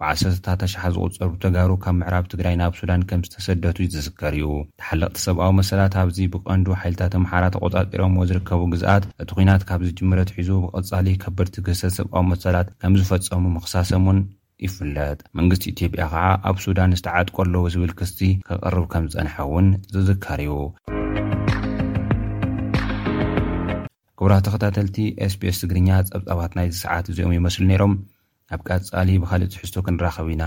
[0.00, 4.48] ብዓሰርታት ኣሻሓ ዝቁፅሩ ተጋሩ ካብ ምዕራብ ትግራይ ናብ ሱዳን ከም ዝተሰደቱ ዝዝከር እዩ
[4.82, 10.50] ተሓለቕቲ ሰብኣዊ መሰላት ኣብዚ ብቐንዱ ሓይልታት ኣምሓላ ተቆፃጢሮምዎ ዝርከቡ ግዝኣት እቲ ኩናት ካብዚ ጅመረት ሒዙ
[10.66, 14.18] ብቐፃሊ ከበድቲ ግህሰት ሰብኣዊ መሰላት ከም ዝፈፀሙ ምክሳሰም ን
[14.66, 18.18] ይፍለጥ መንግስቲ ኢትዮ ያ ከዓ ኣብ ሱዳን ዝተዓጥቀ ኣለዉ ዝብል ክስቲ
[18.48, 20.54] ክቐርብ ከም ዝፀንሐ እውን ዝዝከር እዩ
[24.20, 24.96] ክብራት ተከታተልቲ
[25.32, 27.92] ስቢስ ትግርኛ ፀብፃባት ናይዚ ሰዓት እዚኦም ይመስሉ ነሮም
[28.54, 30.42] ኣብ ቀፃሊ ብካሊእ ዝሕዝቶ ክንራኸብ ኢና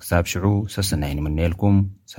[0.00, 0.44] ክሳብ ሽዑ
[0.74, 1.76] ሰስና ይንምንልኩም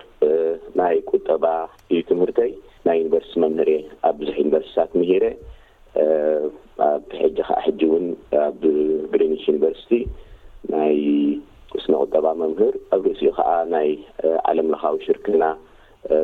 [0.81, 1.45] ናይ ቁጠባ
[1.93, 2.51] እዩ ትምህርተይ
[2.87, 5.25] ናይ ዩኒቨርስቲ መምህርእ ኣብ ብዙሕ ዩኒቨርስቲታት ምሂረ
[6.93, 8.07] ኣብ ሕጂ ከዓ ሕጂ እውን
[8.45, 8.57] ኣብ
[9.13, 9.91] ግሪኒች ዩኒቨርስቲ
[10.73, 10.95] ናይ
[11.77, 13.89] እስነ ቁጠባ መምህር ኣብ ርእሲኡ ከዓ ናይ
[14.49, 15.45] ዓለምለኻዊ ሽርክልና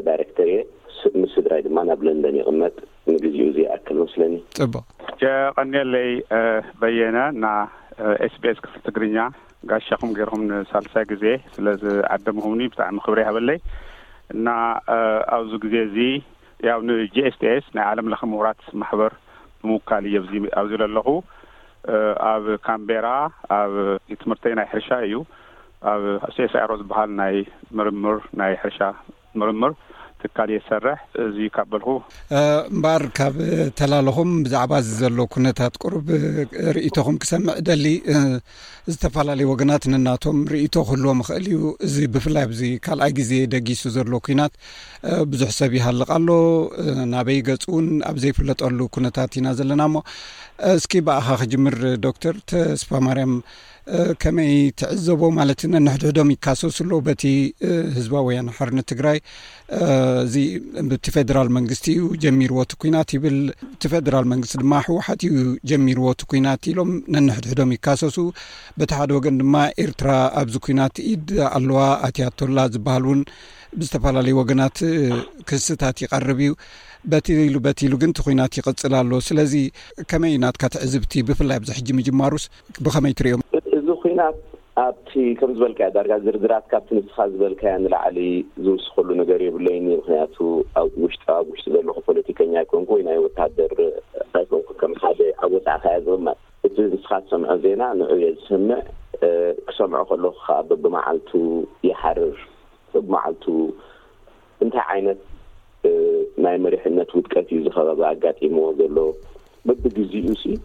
[0.08, 0.60] ዳይረክተር እየ
[1.22, 2.76] ምስ ስድራይ ድማ ናብ ለንደን ይቕመጥ
[3.14, 4.36] ንግዜኡ እዘየኣከል መስለኒ
[5.24, 6.10] የቀኒ ለይ
[6.82, 7.52] በየነ ና
[8.26, 9.18] ኤስ ቤ ኤስ ክፍሪ ትግርኛ
[9.70, 13.60] ጋሻኹም ገርኩም ንሳልሳይ ግዜ ስለ ዝዓደምኹምኒ ብጣዕሚ ክብረ ያሃበለይ
[14.36, 14.48] እና
[15.38, 15.98] ኣብዚ ግዜ እዙ
[16.70, 19.14] ያው ን ጂ ኤስቴኤስ ናይ ዓለምለኸ ምሁራት ማሕበር
[19.64, 20.18] ብምካል እየ
[20.62, 21.08] ኣብዚ ዘለኹ
[22.30, 23.08] ኣብ ካምቤራ
[23.60, 23.74] ኣብ
[24.22, 25.14] ትምህርተይ ናይ ሕርሻ እዩ
[25.92, 26.04] ኣብ
[26.36, 27.36] ሴሳሮ ዝበሃል ናይ
[27.78, 28.80] ምርምር ናይ ሕርሻ
[29.42, 29.72] ምርምር
[30.26, 31.88] ክካልእየ ዝሰርሕ እዙ ካበልኩ
[32.74, 33.36] እምባር ካብ
[33.80, 36.08] ተላለኹም ብዛዕባ እዚ ዘሎ ኩነታት ቁሩብ
[36.76, 37.86] ርእቶኹም ክሰምዕ ደሊ
[38.94, 44.54] ዝተፈላለዩ ወገናት ንናቶም ርእቶ ክህልዎም ምክእል እዩ እዚ ብፍላይ ኣብዚ ካልኣይ ግዜ ደጊሱ ዘሎ ኩናት
[45.32, 46.30] ብዙሕ ሰብ ይሃልቃ ኣሎ
[47.14, 49.98] ናበይ ገፁ እውን ኣብ ዘይፍለጠሉ ኩነታት ኢና ዘለና እሞ
[50.80, 53.34] እስኪ ብኣኻ ክጅምር ዶክተር ተስፓማርያም
[54.22, 57.24] ከመይ ትዕዘቦ ማለት ነንሕድሕዶም ይካሰሱ ኣለ በቲ
[57.96, 59.18] ህዝባ ወያን ሕርኒ ትግራይ
[60.24, 60.36] እዚ
[61.06, 63.38] ቲ ፌደራል መንግስቲ እዩ ጀሚርዎቲ ኩናት ይብል
[63.74, 65.36] እቲ ፌደራል መንግስቲ ድማ ሕወሓት እዩ
[65.72, 68.18] ጀሚርዎቲ ኩናት ኢሎም ነንሕድሕዶም ይካሰሱ
[68.80, 70.10] በቲ ሓደ ወገን ድማ ኤርትራ
[70.42, 73.22] ኣብዚ ኩናት ኢድ ኣለዋ ኣትያቶላ ዝበሃል ውን
[73.80, 74.78] ብዝተፈላለዩ ወገናት
[75.52, 76.54] ክስታት ይቀርብ እዩ
[77.12, 79.54] በቲኢሉ በት ኢሉ ግን ቲ ኩናት ይቅፅል ኣሎ ስለዚ
[80.12, 82.46] ከመይ ናትካ ትዕዝብቲ ብፍላይ ኣብዚ ሕጂ ምጅማሩስ
[82.86, 83.42] ብከመይ ትሪዮም
[84.04, 84.38] ኩናት
[84.84, 88.18] ኣብቲ ከም ዝበልከያ ዳርጋ ዝርድራት ካብቲ ንስካ ዝበልካያ ንላዕሊ
[88.64, 90.36] ዝውስኸሉ ነገር የብለዩኒ ምክንያቱ
[90.82, 93.74] ኣብ ውሽጢ ኣብ ውሽጢ ዘለኩ ፖለቲከኛ ይኮንኩ ወይ ናይ ወታደር
[94.44, 96.38] ይኮንኩ ከም ሓደ ኣብ ወፃእከያ ዝማእ
[96.70, 98.82] እቲ ንስካ ዝሰምዖ ዜና ንዑየ ዝስምዕ
[99.70, 101.32] ክሰምዖ ከለኩ ከዓ በቢመዓልቱ
[101.90, 102.38] ይሓርር
[102.96, 103.46] በብማዓልቱ
[104.66, 105.22] እንታይ ዓይነት
[106.44, 108.98] ናይ መሪሕነት ውጥቀት እዩ ዝኸበበ ኣጋጢሞዎ ዘሎ
[109.70, 110.56] በቢግዜ እኡ ስ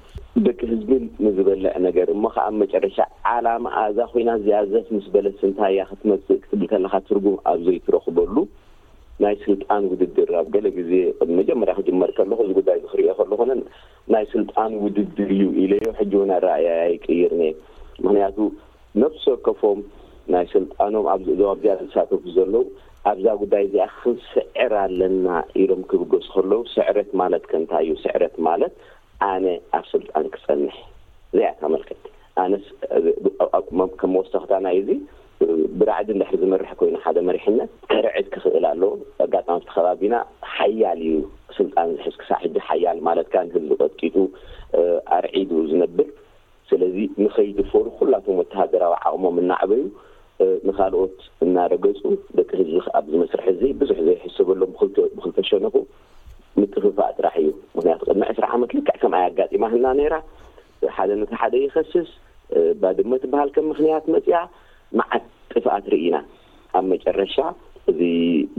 [0.46, 2.98] ደቂ ህዝብን ንዝበልዕ ነገር እሞ ከዓ ኣብ መጨረሻ
[3.30, 8.36] ዓላማ ኣእዛ ኮይና ዝያዘፍ ምስ በለ ስንታእያ ክትመጽእ ክትብል ከለካ ትርጉም ኣብ ዘይትረኽበሉ
[9.22, 10.92] ናይ ስልጣን ውድድር ኣብ ገለ ግዜ
[11.38, 13.50] መጀመርያ ክጅመር ከለኩ እዚ ጉዳይ ክሪዮ ከሎ ኮነ
[14.14, 17.50] ናይ ስልጣን ውድድር እዩ ኢለዮ ሕጂ እውን ረእያ ይቅይርኒአ
[18.04, 18.38] ምክንያቱ
[19.04, 19.80] ነፍሰከፎም
[20.34, 22.64] ናይ ስልጣኖም ኣእዞም ኣብዚኣ ዝሳተፉ ዘለዉ
[23.10, 25.26] ኣብዛ ጉዳይ እዚኣ ክስዕር ኣለና
[25.60, 28.72] ኢሎም ክብገስ ከለዉ ስዕረት ማለት ከንታይ እዩ ስዕረት ማለት
[29.28, 30.76] ኣነ ኣብ ስልጣን ክፀንሕ
[31.36, 32.02] ዘያካ መልክት
[32.42, 34.88] ኣነስከም ወሳክታ ናይ እዙ
[35.80, 38.82] ብራዕዲ ንዳሕ ዝመርሕ ኮይኑ ሓደ መሪሕነት ከርዕድ ክኽእል ኣለ
[39.24, 40.16] ኣጋጣሚ ቲ ከባቢ ኢና
[40.54, 41.14] ሓያል እዩ
[41.58, 44.16] ስልጣን ዝሕስ ክሳዕ ሕዚ ሓያል ማለትካ ንህል ዝቀቂጡ
[45.16, 46.08] ኣርዒዱ ዝነብር
[46.70, 49.82] ስለዚ ንኸይድ ፈሩ ኩላቶም ወተሃደራዊ ዓቕሞም እናዕበዩ
[50.68, 52.02] ንካልኦት እናረገፁ
[52.38, 54.72] ደቂ ህቢ ኣብ ዝመስርሕ እዙ ብዙሕ ዘይሕስበሎም
[55.16, 55.74] ብክል ከሸነኩ
[56.58, 60.16] ምጥፍፋ ጥራሕ እዩ ምክንያቱ ቅድሚ ዕስራ ዓመት ልክዕ ከም ኣይ ኣጋጢማ ህና ራ
[60.96, 62.08] ሓደ ነታ ሓደ ይኸስስ
[62.82, 64.38] ባ ድማ ትበሃል ከም ምክንያት መፅያ
[64.98, 66.16] መዓት ጥፋኣ ትርኢ ኢና
[66.78, 67.36] ኣብ መጨረሻ
[67.90, 68.00] እዚ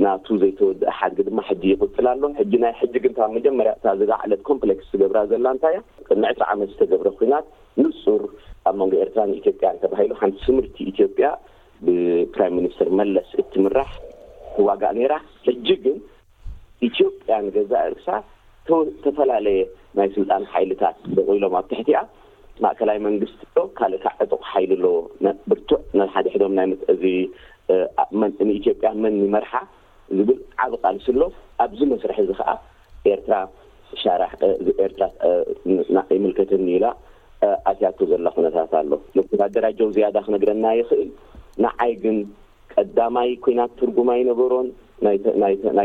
[0.03, 5.19] ናቱ ዘይተወድእ ሓደ ድማ ሕጂ ይቁፅል ኣሎ ሕጂ ናይ ሕጂግንብ መጀመርያ እ ዝባዕለት ኮምፕሌክስ ዝገብራ
[5.31, 7.45] ዘላ እንታ እያ ቅድሚ ዕስራ ዓመት ዝተገብረ ኩናት
[7.81, 8.23] ንፁር
[8.69, 11.27] ኣብ መንጎ ኤርትራ ንኢትዮ ያ ተባሂሉ ሓንቲ ትምርቲ ኢትዮጵያ
[11.85, 13.91] ብፕራም ሚኒስተር መለስ እትምራሕ
[14.69, 15.15] ዋጋእ ራ
[16.87, 18.07] ኢትዮጵያን ገዛ ርሳ
[19.03, 19.61] ተፈላለየ
[19.97, 21.97] ናይ ስልጣን ሓይልታት ዘቑኢሎም ኣብ ትሕቲያ
[22.63, 24.93] ማእከላይ መንግስቲ ዶ ካልእ ካ ዕጡቕ ሓይሉ ኣለዎ
[25.49, 26.53] ብርቱዕ ናሓደ ሕዶም
[28.29, 29.51] እዚንንኢትዮጵያ መን ይመርሓ
[30.17, 31.23] ዝብል ዓብ ቃልስ ሎ
[31.63, 32.49] ኣብዚ መስርሒ እዚ ከዓ
[33.11, 33.33] ኤርትራ
[34.01, 36.85] ሻኤርትራይምልከት እኒኢላ
[37.71, 38.91] ኣትያቱ ዘላ ኩነታት ኣሎ
[39.47, 41.09] ኣደራጀው ዝያዳ ክነግረና ይኽእል
[41.65, 42.17] ንዓይ ግን
[42.75, 44.67] ቀዳማይ ኮይናት ትርጉማ ነበሮን
[45.05, 45.17] ናይ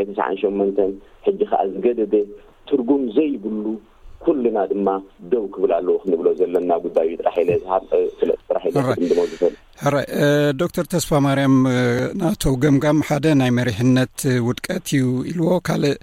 [0.09, 0.91] ትስዓን ሸመንተን
[1.25, 2.15] ሕጂ ከዓ ዝገደደ
[2.69, 3.65] ትርጉም ዘይብሉ
[4.25, 4.87] ኩልና ድማ
[5.31, 8.29] ደው ክብል ኣለዎ ክንብሎ ዘለና ጉዳይ ራለራሒለ
[9.01, 9.93] እንድሞ ዝፈልራ
[10.61, 11.55] ዶክተር ተስፋ ማርያም
[12.21, 15.95] ናተዉ ገምጋም ሓደ ናይ መሪሕነት ውድቀት እዩ ኢልዎ ካልእ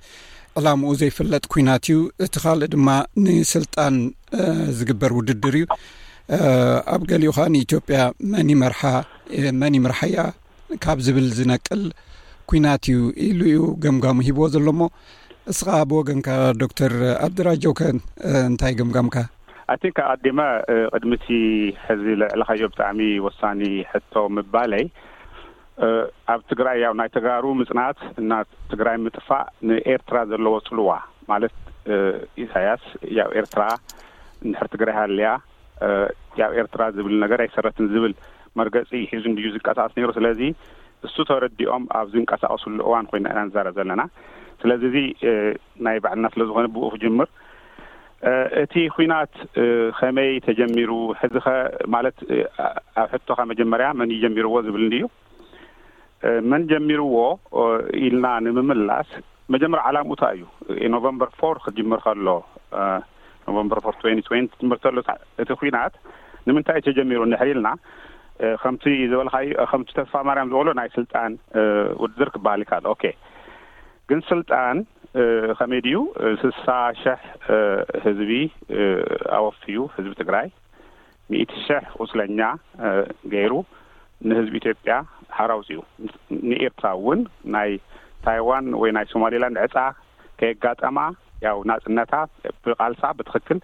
[0.60, 1.96] ዕላምኡ ዘይፍለጥ ኩናት እዩ
[2.26, 2.88] እቲ ካልእ ድማ
[3.24, 3.96] ንስልጣን
[4.78, 5.66] ዝግበር ውድድር እዩ
[6.94, 8.00] ኣብ ገሊኡ ኸዓ ንኢትዮጵያ
[8.34, 8.62] መኒመ
[9.62, 10.18] መኒ ምርሓያ
[10.84, 11.82] ካብ ዝብል ዝነቅል
[12.50, 14.80] ኩናት እዩ ኢሉ ዩ ገምጋሙ ሂብዎ ዘሎእሞ
[15.52, 16.28] እስኻ ብወገንካ
[16.62, 16.92] ዶክተር
[17.26, 17.96] ኣብደራጀውከን
[18.48, 19.16] እንታይ ገምጋምካ
[19.72, 20.40] ኣይን ኣብ ቀዲማ
[20.94, 21.28] ቅድሚ እቲ
[21.86, 23.60] ሕዚ ልዕልካዮ ብጣዕሚ ወሳኒ
[23.92, 24.84] ሕቶ ምባለይ
[26.34, 28.32] ኣብ ትግራይ ያ ናይ ተጋሩ ምፅናት እና
[28.72, 30.90] ትግራይ ምጥፋእ ንኤርትራ ዘለዎ ፅልዋ
[31.32, 31.54] ማለት
[32.44, 32.84] ኢሳያስ
[33.18, 33.62] ያብ ኤርትራ
[34.50, 35.28] ንሕር ትግራይ ሃልያ
[36.42, 38.14] ያብ ኤርትራ ዝብል ነገር ኣይሰረትን ዝብል
[38.58, 40.40] መርገፂ ሒዙ ንዩ ዝንቀሳቀስ ነይሩ ስለዚ
[41.06, 44.02] እሱ ተረዲኦም ኣብዚ ንቀሳቀሱሉ እዋን ኮይና ኢና ንዛረብ ዘለና
[44.60, 44.98] ስለዚ ዙ
[45.86, 47.28] ናይ ባዕልና ስለዝኮነ ብኡ ክጅምር
[48.62, 49.34] እቲ ኩናት
[49.98, 50.90] ከመይ ተጀሚሩ
[51.20, 51.50] ሕዚ ኸ
[51.94, 52.16] ማለት
[53.02, 55.06] ኣብ ሕቶኸ መጀመርያ መን እይጀሚርዎ ዝብል ዩ
[56.50, 57.16] መን ጀሚርዎ
[58.04, 59.08] ኢልና ንምምላስ
[59.54, 60.44] መጀመሪያ ዓላምታ እዩ
[60.94, 62.26] ኖቨምበር ፎርት ክጅምር ከሎ
[63.46, 64.14] ኖቨምበር ፎር ትወይ
[64.60, 64.96] ክምር ከሎ
[65.42, 65.94] እቲ ኩናት
[66.46, 67.68] ንምንታይ እዩ ተጀሚሩ ንሕሪኢልና
[68.62, 71.32] ከምቲ ዝበልካዩ ከምቲ ተስፋ ማርያም ዝበሎ ናይ ስልጣን
[72.02, 73.04] ውድድር ክበሃል ኢካሎ ኦኬ
[74.10, 74.76] ግን ስልጣን
[75.58, 75.98] ከመይ ድዩ
[76.40, 76.66] ስሳ
[77.02, 77.20] ሽሕ
[78.06, 78.30] ህዝቢ
[79.38, 80.48] ኣወፍዩ ህዝቢ ትግራይ
[81.32, 82.38] ሚኢት ሽሕ ቁስለኛ
[83.34, 83.52] ገይሩ
[84.30, 84.94] ንህዝቢ ኢትዮጵያ
[85.36, 85.78] ሓራውፅ ዩ
[86.50, 87.20] ንኤርትራ እውን
[87.56, 87.70] ናይ
[88.26, 89.76] ታይዋን ወይ ናይ ሶማሊላንድ ዕፃ
[90.40, 90.98] ከየጋጠማ
[91.46, 92.12] ያው ናፅነታ
[92.66, 93.58] ብቓልሳ ብትኽክል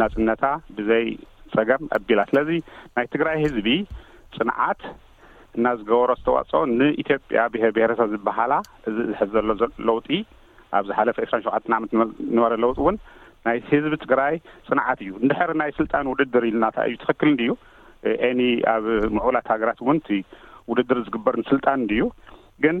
[0.00, 0.44] ናፅነታ
[0.76, 1.06] ብዘይ
[1.54, 2.50] ፀገም ኣቢላ ስለዚ
[2.96, 3.68] ናይ ትግራይ ህዝቢ
[4.38, 4.80] ፅንዓት
[5.58, 8.54] እናዝገበሮ ዝተዋጽኦ ንኢትዮጵያ ብ ብሄረሰብ ዝበሃላ
[8.88, 9.44] እዚ ዝሕ ዘሎ
[9.88, 10.08] ለውጢ
[10.78, 11.90] ኣብ ዝ ሓለፈ እስራን ሸውዓትን ዓመት
[12.36, 12.96] ንበረ ለውጢ እውን
[13.46, 14.34] ናይ ህዝቢ ትግራይ
[14.68, 17.52] ፅንዓት እዩ እንድሕሪ ናይ ስልጣን ውድድር ኢልናታ እዩ ትኽክል እንዲዩ
[18.28, 18.40] አኒ
[18.74, 18.84] ኣብ
[19.16, 20.08] ምዕላት ሃገራት እውን እቲ
[20.70, 22.02] ውድድር ዝግበር ንስልጣን እንድዩ
[22.64, 22.76] ግን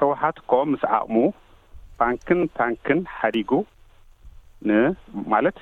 [0.00, 1.16] ህወሓት ከም ምስ ኣቕሙ
[2.00, 3.50] ባንኪን ታንክን ሓዲጉ
[4.68, 4.72] ን
[5.32, 5.58] ማለት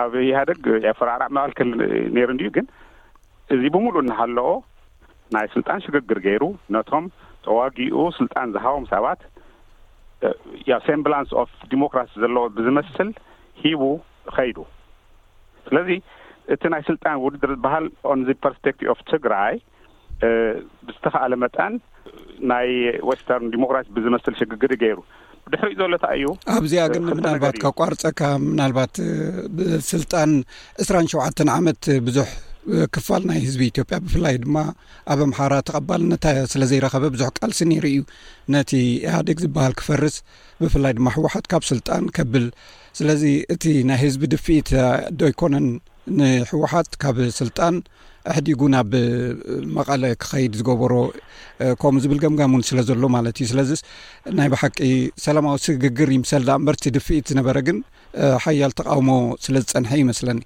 [0.00, 1.68] ኣብ የሃደግ የፍራርዕ መባልክል
[2.16, 2.66] ነይሩ ንዩ ግን
[3.54, 4.48] እዚ ብምሉእ እናሃለዎ
[5.34, 6.44] ናይ ስልጣን ሽግግር ገይሩ
[6.76, 7.04] ነቶም
[7.44, 9.20] ተዋጊኡ ስልጣን ዝሃቦም ሰባት
[10.70, 13.08] ያ ሴምብላንስ ኦፍ ዲሞክራሲ ዘለዎ ብዝመስል
[13.62, 13.82] ሂቡ
[14.36, 14.58] ከይዱ
[15.66, 15.90] ስለዚ
[16.54, 17.86] እቲ ናይ ስልጣን ውድድሪ ዝበሃል
[18.20, 18.78] ንዚ ፐርስፔቲቭ
[19.12, 19.54] ትግራይ
[20.88, 21.74] ብዝተኸአለ መጠን
[22.52, 22.68] ናይ
[23.10, 24.98] ወስተርን ዲሞክራሲ ብዝመስል ሽግግሪ ገይሩ
[25.52, 28.94] ድሕሪኡ ዘሎ ታ እዩ ኣብዚያ ግ ምናልባት ካቋርፀካ ምናልባት
[29.58, 30.30] ብስልጣን
[30.84, 32.28] 2ስራን ሸውዓተን ዓመት ብዙሕ
[32.68, 34.56] ብክፋል ናይ ህዝቢ ኢትዮጵያ ብፍላይ ድማ
[35.12, 38.00] ኣብ ኣምሓራ ተቐባልነታ ስለዘይረኸበ ብዙሕ ቃልሲ ነይሩ እዩ
[38.54, 38.72] ነቲ
[39.16, 40.16] ሃደግ ዝበሃል ክፈርስ
[40.62, 42.46] ብፍላይ ድማ ህወሓትካብ ስልጣን ብል
[43.00, 43.22] ስለዚ
[43.54, 44.70] እቲ ናይ ህዝቢ ድፍኢት
[45.20, 45.68] ዶይኮነን
[46.18, 47.76] ንሕወሓት ካብ ስልጣን
[48.32, 48.92] ኣሕዲጉ ናብ
[49.76, 50.94] መቐለ ክኸይድ ዝገበሮ
[51.82, 53.70] ከምኡ ዝብል ገምጋምእን ስለዘሎ ማለት እዩስለዚ
[54.40, 54.78] ናይ ብሓቂ
[55.26, 57.78] ሰላማዊ ስግግር ይምሰል ዳእንበርቲ ድፍኢት ዝነበረ ግን
[58.48, 59.10] ሓያል ተቃውሞ
[59.46, 60.40] ስለዝፀንሐ ይመስለኒ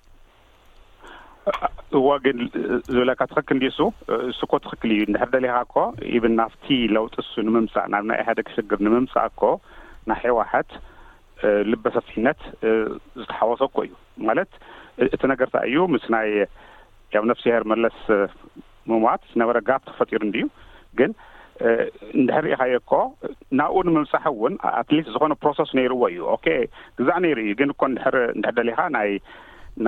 [1.98, 2.38] እዎ ግን
[2.94, 3.78] ዝብለካ ትኽክል ንዲሱ
[4.38, 5.74] ስኮ ትኽክል እዩ ንድሕር ደሊኻ እኮ
[6.16, 9.40] ኢብል ናፍቲ ለውጢ ሱ ንምምፃእ ናብ ናይ ኢሃደግ ሽግር ንምምፃእ እኮ
[10.10, 10.70] ናይ ሒወሕት
[11.70, 12.40] ልበ ሰፊሕነት
[13.20, 13.92] ዝተሓወሰ ኮ እዩ
[14.28, 14.50] ማለት
[15.14, 16.28] እቲ ነገርታ እዩ ምስ ናይ
[17.20, 17.98] ኣብ ነፍሲ የሄር መለስ
[18.90, 20.46] ምምት ዝነበረ ጋብ ተፈጢሩ እንዲዩ
[21.00, 21.10] ግን
[22.22, 22.98] ንድሕሪኢኻዮ ኮ
[23.60, 26.20] ናብኡ ንምምጻሕ እውን ኣትሊስት ዝኮነ ፕሮሰስ ነይሩዎ እዩ
[26.98, 28.16] ግዛዕ ነይሩ እዩ ግን እኮ ንድሕር
[28.58, 29.10] ደሊኻ ናይ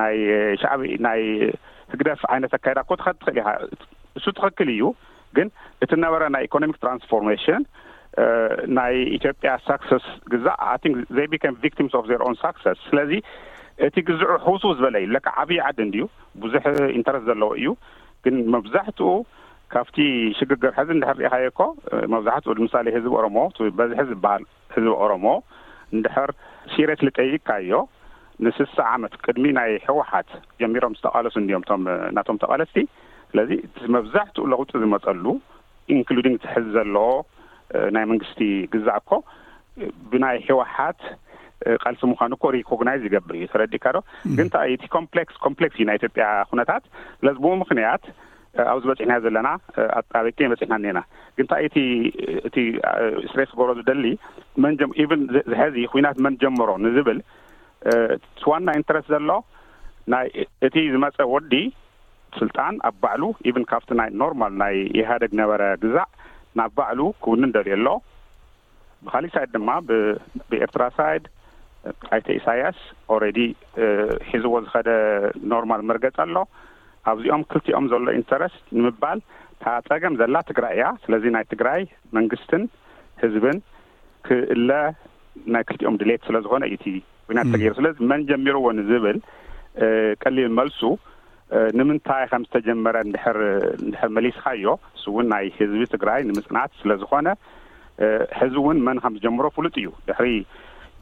[0.01, 0.17] ናይ
[0.63, 1.23] ሻዕቢ ናይ
[1.93, 3.49] ህግደፍ ዓይነት ኣካይዳኮ ትኸ ትኽእል ኢኻ
[4.19, 4.83] እሱ ትኽክል እዩ
[5.37, 5.49] ግን
[5.85, 7.63] እቲ ዝነበረ ናይ ኢኮኖሚክ ትራንስፎርማሽን
[8.79, 13.13] ናይ ኢትዮጵያ ሳክሰስ ግዛ ኣን ዘይ ቢካም ቪቲም ዘረን ሳክስስ ስለዚ
[13.87, 16.03] እቲ ግዝዑ ህውሱ ዝበለ እዩ ለካ ዓብዪ ዓዲ እንድዩ
[16.43, 16.65] ብዙሕ
[16.99, 17.69] ኢንተረስት ዘለዎ እዩ
[18.25, 19.11] ግን መብዛሕትኡ
[19.75, 19.97] ካብቲ
[20.39, 21.63] ሽግግር ሕዚ እንድሕር ርኢኸየ ኮ
[22.15, 23.37] መብዛሕትኡ ልምሳሊ ህዝቢ ኦሮሞ
[23.79, 24.43] በዝሒ ዝበሃል
[24.75, 25.25] ህዝቢ ኦሮሞ
[25.97, 26.31] እንድሕር
[26.73, 27.71] ሲሬት ዝጠይካዮ
[28.47, 31.83] ንስሳ ዓመት ቅድሚ ናይ ሕወሓት ጀሚሮም ዝተቓለሱ እንድዮም እም
[32.17, 32.77] ናቶም ተቐለስቲ
[33.33, 33.51] ስለዚ
[33.89, 35.25] እ መብዛሕትኡ ለውጡእ ዝመፀሉ
[35.97, 37.09] ኢንክሉዲንግ ትሕዝ ዘለዎ
[37.97, 38.41] ናይ መንግስቲ
[38.75, 39.11] ግዛእ እኮ
[40.11, 41.01] ብናይ ሕወሓት
[41.83, 43.99] ቃልሲ ምዃኑ እኮ ሪኮግናይዝ ይገብር እዩ ተረዲካ ዶ
[44.39, 46.85] ግንንታይይ እቲ ኮምክስ ኮምፕሌክስ እዩ ናይ ኢትዮጵያ ኩነታት
[47.27, 48.05] ለዚቡ ምክንያት
[48.73, 49.49] ኣብዚ በፂሕና ዘለና
[49.99, 50.99] ኣበይከ በፂሕና እኒና
[51.39, 51.77] ግንታይ እቲ
[52.49, 52.57] እቲ
[53.33, 54.05] ስሬ ገብሮ ዝደሊ
[54.65, 54.73] መ
[55.05, 57.21] ኢቨን ዝሐዚ ኩናት መንጀመሮ ንዝብል
[58.41, 59.33] ቲ ዋና ኢንተረስት ዘሎ
[60.13, 60.27] ናይ
[60.67, 61.55] እቲ ዝመፀ ወዲ
[62.41, 66.09] ስልጣን ኣብ ባዕሉ ኢቨን ካብቲ ናይ ኖርማል ናይ የሃደግ ነበረ ግዛእ
[66.59, 67.91] ናብ ባዕሉ ክውን እደልየ ሎ
[69.05, 69.69] ብካሊእ ሳይድ ድማ
[70.51, 71.25] ብኤርትራ ሳይድ
[72.15, 72.79] ኣይተ ኢሳያስ
[73.15, 73.39] ኦሬዲ
[74.33, 74.91] ሒዝዎ ዝኸደ
[75.53, 76.37] ኖርማል መርገጸ ኣሎ
[77.13, 79.21] ኣብዚኦም ክልቲኦም ዘሎ ኢንተረስት ንምባል
[79.63, 81.83] ታ ጸገም ዘላ ትግራይ እያ ስለዚ ናይ ትግራይ
[82.19, 82.63] መንግስትን
[83.23, 83.59] ህዝብን
[84.27, 84.71] ክእለ
[85.55, 86.95] ናይ ክልቲኦም ድሌት ስለ ዝኮነ እዩ ቲ
[87.27, 89.19] ኩናት ተገይሩ ስለዚ መን ጀሚርዎንዝብል
[90.23, 90.81] ቀሊል መልሱ
[91.79, 93.39] ንምንታይ ከም ዝተጀመረ ድርንድሕር
[94.17, 97.29] መሊስካ ዮ እሱውን ናይ ህዝቢ ትግራይ ንምጽናት ስለ ዝኾነ
[98.39, 100.29] ሕዝቢ እውን መን ከም ዝጀምሮ ፍሉጥ እዩ ድሕሪ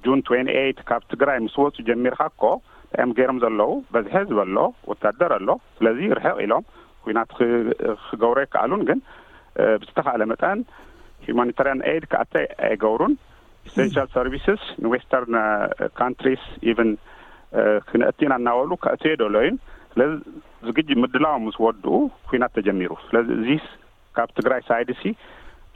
[0.05, 2.53] ጁን ትዋንት ኤት ካብ ትግራይ ምስ ወፁ ጀሚርካ ኮ
[2.93, 6.65] ጣዮም ገይሮም ዘለዉ በዝሒ ህዝበ ሎ ወታደር ኣሎ ስለዚ ርሕቕ ኢሎም
[7.05, 7.31] ኩናት
[8.07, 8.99] ክገብሮ ይከኣሉን ግን
[9.83, 10.59] ብዝተኸእለ መጠን
[11.27, 13.15] ሂማኒታርያን አይድ ክኣተይ ኣይገብሩን
[13.69, 15.35] ኢንል ሰርቪስስ ንዌስተርን
[16.01, 16.91] ካንትሪስ ኢቨን
[17.89, 19.57] ክነእቲ ኢና እናበሉ ከእትዮ ደሎ ዩን
[19.93, 20.13] ስለዚ
[20.67, 21.93] ዝግጅ ምድላው ምስ ወድኡ
[22.31, 23.47] ኩናት ተጀሚሩ ስለዚ እዚ
[24.17, 25.03] ካብ ትግራይ ሳይድሲ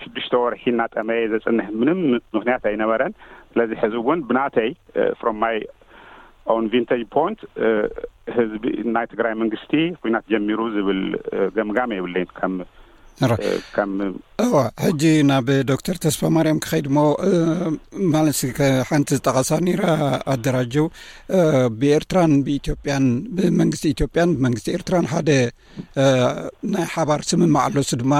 [0.02, 1.98] ሽዱሽተ ወርሒ እናጠመየ ዘፅንሕ ምንም
[2.36, 3.12] ምክንያት ኣይነበረን
[3.52, 4.70] ስለዚ ሕዝእውን ብናተይ
[5.20, 5.58] ፍሮም ማይ
[6.56, 7.38] ኦንቪንታጅ ፖንት
[8.38, 8.64] ህዝቢ
[8.96, 11.02] ናይ ትግራይ መንግስቲ ኩናት ጀሚሩ ዝብል
[11.58, 12.26] ገምጋም የብለን
[14.54, 17.02] ዋሕጂ ናብ ዶክተር ተስፋ ማርያም ክከይድ ሞ
[18.14, 18.38] ማለስ
[18.88, 19.82] ሓንቲ ዝጠቀሳ ኒራ
[20.34, 20.86] ኣደራጀው
[21.82, 22.74] ብኤርትራን ብኢያ
[23.36, 25.30] ብመንግስቲ ኢትዮጵያን ብመንግስቲ ኤርትራን ሓደ
[26.72, 28.14] ናይ ሓባር ስምማዕ ኣለሱ ድማ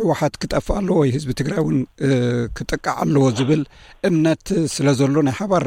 [0.00, 1.78] ህወሓት ክጠፍ ኣለዎ ወይ ህዝቢ ትግራይ እውን
[2.58, 3.64] ክጥቃዕ ኣለዎ ዝብል
[4.10, 4.46] እምነት
[4.76, 5.66] ስለዘሎ ናይ ሓባር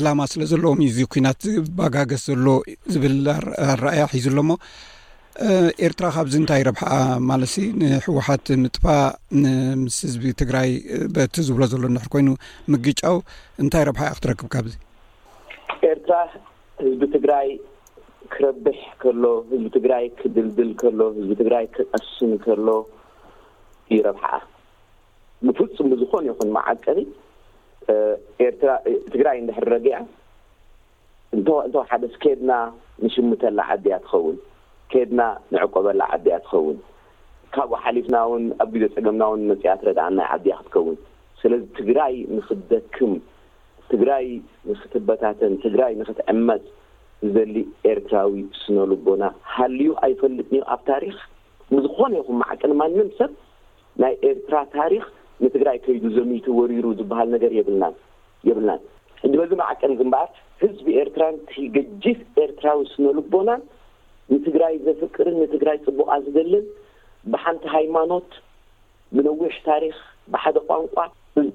[0.00, 1.42] ዕላማ ስለዘለዎም እዩዚ ኩናት
[1.78, 2.46] ባጋገስ ዘሎ
[2.96, 3.16] ዝብል
[3.70, 4.50] ኣረኣያ ሒዙ ኣሎሞ
[5.86, 6.96] ኤርትራ ካብዚ እንታይ ረብሓኣ
[7.30, 9.00] ማለሲ ንሕወሓት ምጥፋእ
[9.44, 10.70] ንምስ ህዝቢ ትግራይ
[11.16, 12.28] በቲ ዝብሎ ዘሎ ንሕር ኮይኑ
[12.72, 13.16] ምግጫው
[13.62, 14.74] እንታይ ረብሓ ክትረክብ ካብዚ
[15.90, 16.14] ኤርትራ
[16.82, 17.48] ህዝቢ ትግራይ
[18.34, 22.66] ክረብሕ ከሎ ህዝቢ ትግራይ ክድልድል ከሎ ህዝቢ ትግራይ ክቀሱን ከሎ
[23.90, 24.40] እዩ ረብሓኣ
[25.46, 26.98] ብፍፁም ብዝኮን ይኹን መዓቀሪ
[28.46, 28.70] ኤርትራ
[29.12, 29.96] ትግራይ እንዳሕረጊያ
[31.36, 32.52] እንተባ ሓደ ስኬድና
[33.04, 34.36] ንሽምተላ ዓድእያ ትኸውን
[34.92, 35.22] ከድና
[35.52, 36.78] ንዕቆበላ ዓድያ ትኸውን
[37.54, 40.96] ካብኡ ሓሊፍና ውን ኣብ ግዜ ፀገምና ውን መፅያት ረዳእናይ ዓድያ ክትከውን
[41.40, 43.12] ስለዚ ትግራይ ንክትደክም
[43.92, 44.24] ትግራይ
[44.70, 46.62] ንክትበታተን ትግራይ ንክትዕመፅ
[47.34, 47.56] ዘሊ
[47.90, 48.32] ኤርትራዊ
[48.62, 49.24] ስነል ቦና
[49.56, 51.16] ሃልዩ ኣይፈልጥንዮ ኣብ ታሪክ
[51.74, 53.30] ብዝኾነ ይኹም ማዕቀን ማንም ሰብ
[54.02, 55.04] ናይ ኤርትራ ታሪክ
[55.44, 57.94] ንትግራይ ከይዱ ዘሚይቱ ወሪሩ ዝበሃል ነገር የብልናን
[58.48, 58.82] የብልናን
[59.22, 60.30] ሕዚ በዚ ማዕቀን ግምበኣል
[60.62, 63.48] ህዝቢ ኤርትራን ትይገጅፍ ኤርትራዊ ስነል ቦና
[64.32, 66.64] ንትግራይ ዘፍቅርን ንትግራይ ፅቡቃ ዝገልን
[67.32, 68.30] ብሓንቲ ሃይማኖት
[69.16, 69.96] ብነዊሕ ታሪክ
[70.32, 70.96] ብሓደ ቋንቋ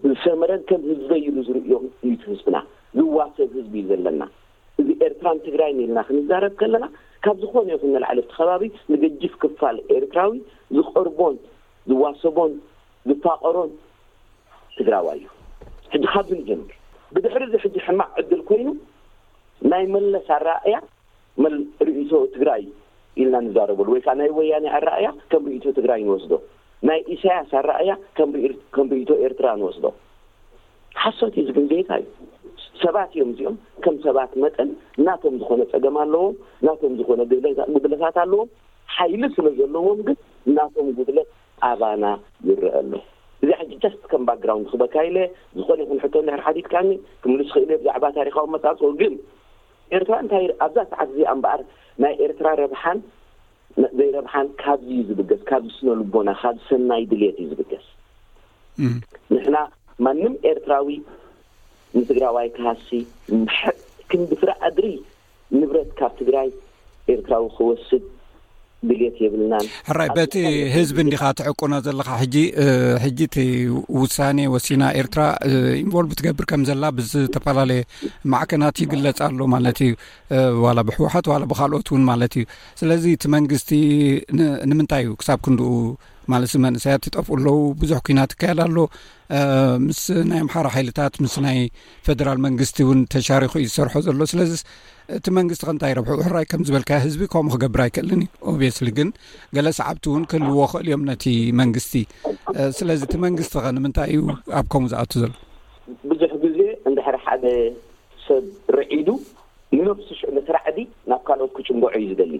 [0.09, 2.57] ዝሰመረን ከም ህዝበ ዩሉ ዝርእዮም እዩ ቲ ህዝብና
[2.97, 4.23] ዝዋሰብ ህዝቢ እዩ ዘለና
[4.81, 6.85] እዚ ኤርትራን ትግራይ እነለና ክንዛረብ ከለና
[7.25, 10.33] ካብ ዝኾነ ይኹ ንላዕለ ቲ ኸባቢ ንገጅፍ ክፋል ኤርትራዊ
[10.77, 11.35] ዝቐርቦን
[11.89, 12.53] ዝዋሰቦን
[13.09, 13.71] ዝፋቐሮን
[14.77, 15.27] ትግራዋይ እዩ
[15.95, 16.61] ሕጂ ካብ ንጀም
[17.13, 18.67] ብድሕሪ ዚ ሕጂ ሕማቅ ዕድል ኮይኑ
[19.71, 20.77] ናይ መለስ ኣራእያ
[23.47, 26.31] ንዛረበሉ ወይ ከዓ ናይ ወያኒ ኣረኣያ ከም ርኢቶ ትግራይ ንወስዶ
[26.87, 28.29] ናይ ኢሳያስ ኣራእያ ከም
[28.91, 29.85] ርኢቶ ኤርትራ ንወስዶ
[31.03, 32.07] ሓሶት እዩዚግን ቤታ እዩ
[32.83, 34.69] ሰባት እዮም እዚኦም ከም ሰባት መጠን
[35.07, 36.35] ናቶም ዝኮነ ፀገም ኣለዎም
[36.67, 37.21] ናቶም ዝኮነ
[37.75, 38.49] ግብለታት ኣለዎም
[38.95, 40.17] ሓይሊ ስለ ዘለዎም ግን
[40.57, 41.17] ናቶም ጉብለ
[41.71, 42.05] ኣባና
[42.49, 42.93] ይረአ ኣሎ
[43.43, 45.17] እዚ ሓ ጃስት ከም ባክግራውንድ ክበካይለ
[45.59, 46.75] ዝኮነ ክንሕቶ ድሕር ሓቲትካ
[47.23, 49.13] ክምሉስክእል ብዛዕባ ታሪኻዊ መፃፅኦ ግን
[49.97, 51.61] ኤርትራ እንታይ ኣብዛ ሰዓት እዙ ኣምበኣር
[52.03, 52.97] ናይ ኤርትራ ረብሓን
[53.97, 57.85] ዘይረብሓን ካብዝ ዩ ዝብገስ ካብ ዝስነሉ ቦና ካብ ዝሰናይ ድልት እዩ ዝብገስ
[59.33, 59.57] ንሕና
[60.05, 60.89] ማንም ኤርትራዊ
[61.97, 62.89] ንትግራዋይ ካሃሲ
[64.11, 64.85] ክንድፍራ ኣድሪ
[65.59, 66.47] ንብረት ካብ ትግራይ
[67.13, 68.03] ኤርትራዊ ክወስድ
[68.87, 69.53] ብልት ይብልና
[69.97, 70.33] ራይ በቲ
[70.75, 72.35] ህዝቢ እንዲካ ትዕቁና ዘለካ ሕጂ
[73.03, 73.37] ሕጂ እቲ
[74.01, 75.21] ውሳኔ ወሲና ኤርትራ
[75.81, 77.81] ኢንቨልቭ ትገብር ከም ዘላ ብዝተፈላለየ
[78.33, 79.93] ማዕከናት ይግለፅ ኣሎ ማለት እዩ
[80.65, 82.45] ዋላ ብሕወሓት ዋ ብካልኦት እውን ማለት እዩ
[82.83, 83.71] ስለዚ እቲ መንግስቲ
[84.71, 85.73] ንምንታይ እዩ ክሳብ ክንድኡ
[86.33, 88.77] ማለሲ መንእሰያት ትጠፍኡ ኣለዉ ብዙሕ ኩናት ትካየል ኣሎ
[89.85, 89.99] ምስ
[90.31, 91.57] ናይ ማሓሮ ሓይልታት ምስ ናይ
[92.07, 94.51] ፈደራል መንግስቲ እውን ተሻሪክዩ ዝሰርሖ ዘሎ ስለዚ
[95.17, 99.09] እቲ መንግስቲ ከ እንታይ ረብሑውሕራይ ከም ዝበልካ ህዝቢ ከምኡ ክገብር ኣይክእልንዩ ኦቤስሊ ግን
[99.57, 101.25] ገለ ሰዓብቲ እውን ክንልዎ ክእል እዮም ነቲ
[101.61, 101.93] መንግስቲ
[102.79, 104.21] ስለዚ እቲ መንግስቲ ኸ ንምንታይ እዩ
[104.59, 105.33] ኣብ ከምኡ ዝኣቱ ዘሎ
[106.11, 106.59] ብዙሕ ግዜ
[106.91, 107.45] እንዳሕር ሓደ
[108.27, 108.45] ሰብ
[108.79, 109.09] ርዒዱ
[109.77, 110.77] ንኖብስሽዑ መስራዕዲ
[111.11, 112.33] ናብ ካልኦት ኩችምጎዑ እዩ ዝደሊ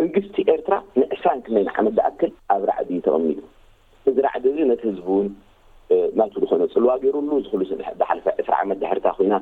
[0.00, 3.40] መንግስቲ ኤርትራ ንእሳንክመይን ዓመ ዝኣክል ኣብ ራዕዲ ተቐሚጡ
[4.10, 5.28] እዚ ራዕዲ እዚ ነቲ ህዝቢ እውን
[6.18, 7.62] ናቱ ዝኮነ ፅልዋ ገይሩሉ ዝኽሉ
[8.00, 9.34] ብሓፈ ስራ ዓመት ዳሕርታ ኮይና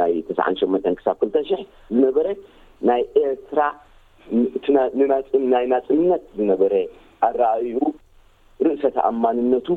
[0.00, 1.60] ናይ ትስዓን ሸመንተ ክሳብ ክልተ ሽሕ
[1.92, 2.26] ዝነበረ
[2.90, 3.60] ናይ ኤርትራ
[5.56, 6.72] ናይ ናፅነት ዝነበረ
[7.28, 7.76] ኣረኣዩ
[8.66, 9.68] ርእሰተ ኣማንነቱ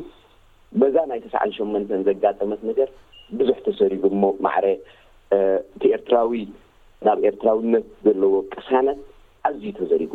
[0.82, 2.90] መዛ ናይ ትስዓን ሸመንተን ዘጋጠመት ነገር
[3.40, 4.68] ብዙሕ ተሰሪጉ እሞ ማዕረ
[5.78, 6.32] እቲ ኤርትራዊ
[7.08, 9.00] ናብ ኤርትራውነት ዘለዎ ቅሳነት
[9.48, 10.14] ኣዝዩ ተዘሪጉ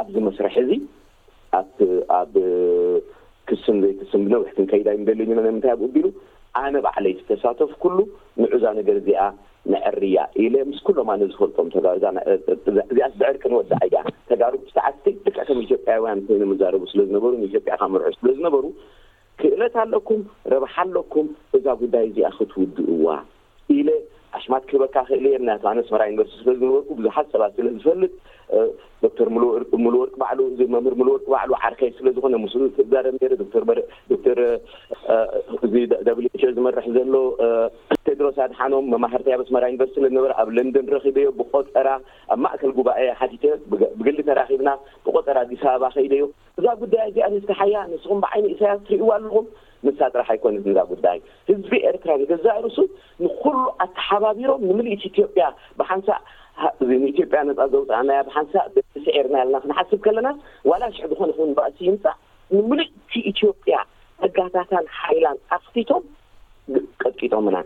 [0.00, 0.70] ኣብዚ መስርሒ እዙ
[1.58, 2.34] ኣኣብ
[3.48, 6.06] ክስም ዘይ ክስም ብነዊሕትን ከይዳ ዩንበልዩና ንምንታይ ኣብቅቢሉ
[6.60, 7.98] ኣነ ባዕለይ ዝተሳተፉ ኩሉ
[8.42, 9.22] ንዑዛ ነገር እዚኣ
[9.72, 11.66] ንዕርያ ኢለ ምስ ኩሎም ኣነ ዝፈልጦም
[11.96, 13.96] እዚኣ ዝተዕርቂንወዳእ እያ
[14.30, 14.54] ተጋሩ
[14.90, 18.64] ዓተይ ደቃ ከም ኢትዮጵያውያን ኮይኑ መዛረቡ ስለዝነበሩ ንኢትጵያ ካ ምርዑ ስለዝነበሩ
[19.40, 20.22] ክእለት ኣለኩም
[20.54, 21.26] ረብሓ ኣለኩም
[21.58, 23.06] እዛ ጉዳይ እዚኣ ክትውድእዋ
[24.38, 28.12] ኣሽማት ክህበካ ክእል እዮም ናያትዋስመራ ዩኒቨርስቲ ስለዝነበርኩ ቡዙሓት ሰባት ስለዝፈልጥ
[29.02, 29.28] ዶተር
[29.84, 32.62] ሙልወርቅ ባዕሉ እዚ መምህር ምልወርቅ ባዕሉ ዓርከይ ስለ ዝኮነ ምስሉ
[32.92, 34.40] ዛረብ ዶተርዶተር
[35.66, 35.74] እዚ
[36.24, 37.14] ዩ ችኦ ዝመርሕ ዘሎ
[38.08, 41.88] ቴድሮ ሳድሓኖም መማህርታያበስመራ ዩኒቨርስቲ ስለዝነበረ ኣብ ለንደን ረኪበዮም ብቆፀራ
[42.34, 43.44] ኣብ ማእከል ጉባኤ ሓቲተ
[43.98, 44.70] ብገሊ ተራኪብና
[45.08, 49.46] ብቆፀራ ኣዲስ ኣበባ ኸይደዮም እዛ ጉዳያ እዚኣነስተ ሓያ ንስኹም ብዓይኒ እሳያስ ትሪእይዎ ኣለኹም
[49.86, 51.18] ንሳጥራሕ ኣይኮነ ዛ ጉዳይ
[51.48, 52.76] ህዝቢ ኤርትራ ንገዛ ርሱ
[53.24, 55.44] ንኩሉ ኣተሓባቢሮም ንምልእቲ ኢትዮጵያ
[55.78, 56.08] ብሓንሳ
[56.96, 58.54] እንኢትዮጵያ ነፃ ዘው ፅዕና ብሓንሳ
[59.04, 60.30] ስዒርና ለና ክንሓስብ ከለና
[60.70, 62.16] ዋላ ሽዕ ዝኾነ ክን ባእሲ ይንፃእ
[62.56, 63.76] ንምልእቲ ኢትዮጵያ
[64.22, 66.02] መጋታታን ሓይላን ኣክቲቶም
[67.02, 67.58] ቀጥቂጦም ና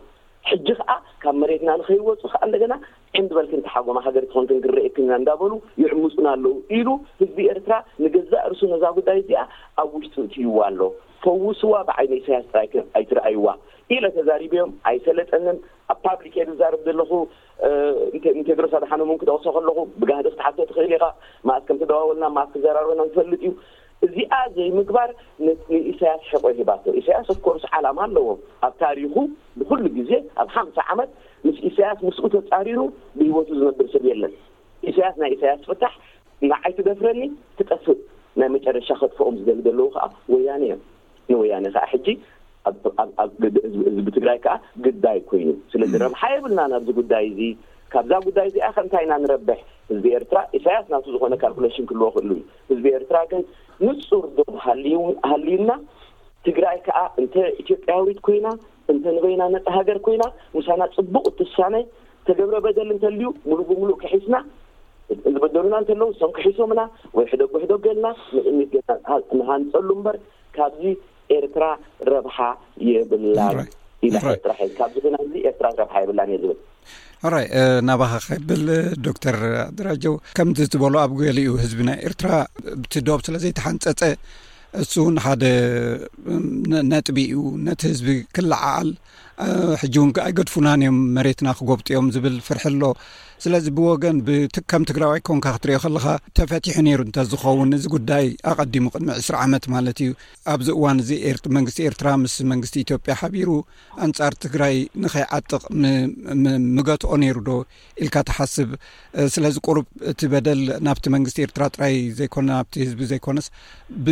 [0.51, 0.90] ሕጂ ከዓ
[1.22, 2.74] ካብ መሬትና ንኸይወፁ ከዓ እንደገና
[3.18, 6.88] ዕን ዝበልክንተሓጎማ ሃገሪክኮንን ክንረአየክና እንዳበሉ ይዕምፁና ኣለዉ ኢሉ
[7.20, 9.42] ህዝቢ ኤርትራ ንገዛእ ርሱ ነዛ ጉዳይ እዚኣ
[9.82, 10.80] ኣብ ውሽጡ እትይዋ ኣለ
[11.24, 12.51] ፈውስዋ ብዓይነ ሳያስ
[12.99, 13.47] ኣይትረኣይዋ
[13.95, 15.57] ኢለ ተዛሪብእዮም ኣይሰለጠንን
[15.92, 17.11] ኣብ ፓብሪድ ዛርብ ዘለኹ
[18.49, 21.05] ቴድሮሳድሓኖምንክተወሶ ከለኹ ብጋህዲ ክትሓቶ ትኽእል ኢካ
[21.51, 23.53] ማስ ከም ተደዋውልና ማስ ክዘራርበና ክፈልጥ እዩ
[24.78, 25.10] ምግባር
[25.46, 28.26] ንኢሳያስ ሸቆ ሂባቶ ኢሳያስ ኮርስ ዓላማ ኣለዎ
[28.66, 29.14] ኣብ ታሪኹ
[29.58, 30.10] ብኩሉ ግዜ
[30.42, 31.10] ኣብ ሓምሳ ዓመት
[31.46, 32.78] ምስ ኢሳያስ ምስኡ ተፃሪሩ
[33.18, 34.34] ብሂወቱ ዝነብር ሰብ የለን
[34.90, 35.94] ኢሳያስ ናይ ኢሳያስ ትፍታሕ
[36.50, 37.20] ንዓይ ትደፍረኒ
[37.58, 37.98] ትጠፍብ
[38.40, 40.80] ናይ መጨረሻ ከጥፈኦም ዝደሊ ዘለዉ ከዓ ወያነ እዮም
[41.32, 42.08] ንወያኒ ከዓ ሕጂ
[43.98, 44.54] ዝቢትግራይ ከዓ
[44.88, 47.40] ጉዳይ ኮይኑ ስለዚ ረብሓ የብልና ናብዚ ጉዳይ እዚ
[47.92, 49.58] ካብዛ ጉዳይ እዚኣ ከእንታይ እና ንረብሕ
[49.90, 53.16] ህዝቢ ኤርትራ ኢሳያስ ናቱ ዝኮነ ካልኩሌሽን ክልዎ ክእሉ ዩ ህዝቢ ኤርትራ
[53.87, 54.57] ንፁር ዶም
[55.31, 55.70] ሃልዩና
[56.47, 58.49] ትግራይ ከዓ እንተ ኢትዮጵያ ውሪት ኮይና
[58.93, 60.25] እንተ ንበይና ነፃ ሃገር ኮይና
[60.57, 61.75] ምሳና ፅቡቅ ትሳነ
[62.27, 64.37] ተገብረ በደል እንተልዩ ምሉእ ምሉእ ክሒስና
[65.33, 66.81] ዝበደሉና እንተለዉ ሶም ክሒሶምና
[67.16, 68.07] ወይ ሕደሕደገልና
[69.35, 70.16] እንሃንፀሉ እምበር
[70.57, 70.85] ካብዚ
[71.39, 71.64] ኤርትራ
[72.12, 72.39] ረብሓ
[72.91, 73.59] የብላን
[74.07, 75.16] ኢራካብዚ ኮና
[75.51, 76.59] ኤርትራ ረብሓ የብላን እየ ዝብል
[77.28, 77.46] አራይ
[77.88, 78.62] ናባኸከብል
[79.06, 79.36] ዶክተር
[79.68, 82.30] ኣደራጀው ከምዚ ዝበሉ ኣብ ገሊኡ ህዝቢ ናይ ኤርትራ
[82.82, 84.00] ብቲ ዶብ ስለ ዘይትሓንፀጸ
[84.82, 85.44] እሱውን ሓደ
[86.92, 88.88] ነጥቢ እዩ ነቲ ህዝቢ ክለዓኣል
[89.82, 92.82] ሕጂ እውን ኣይገድፉናንዮም መሬትና ክጎብጥኦም ዝብል ፍርሒ ኣሎ
[93.45, 96.05] ስለዚ ብወገን ብትከም ትግራይ ወይ ኮንካ ክትሪዮ ከለካ
[96.39, 100.11] ተፈቲሑ ነይሩ እንተዝኸውን እዚ ጉዳይ ኣቀዲሙ ቅድሚ ዕስ ዓመት ማለት እዩ
[100.53, 101.11] ኣብዚ እዋን እዚ
[101.57, 103.51] መንግስቲ ኤርትራ ምስ መንግስቲ ኢትዮጵያ ሓቢሩ
[104.07, 105.62] ኣንጻር ትግራይ ንከይዓጥቕ
[106.78, 107.59] ምገትኦ ነይሩ ዶ
[108.05, 108.70] ኢልካ ተሓስብ
[109.37, 114.09] ስለዚ ቁርብ እቲ በደል ናብቲ መንግስቲ ኤርትራ ጥራይ ዘይኮነ ብቲ ህዝቢ ዘይኮነስብ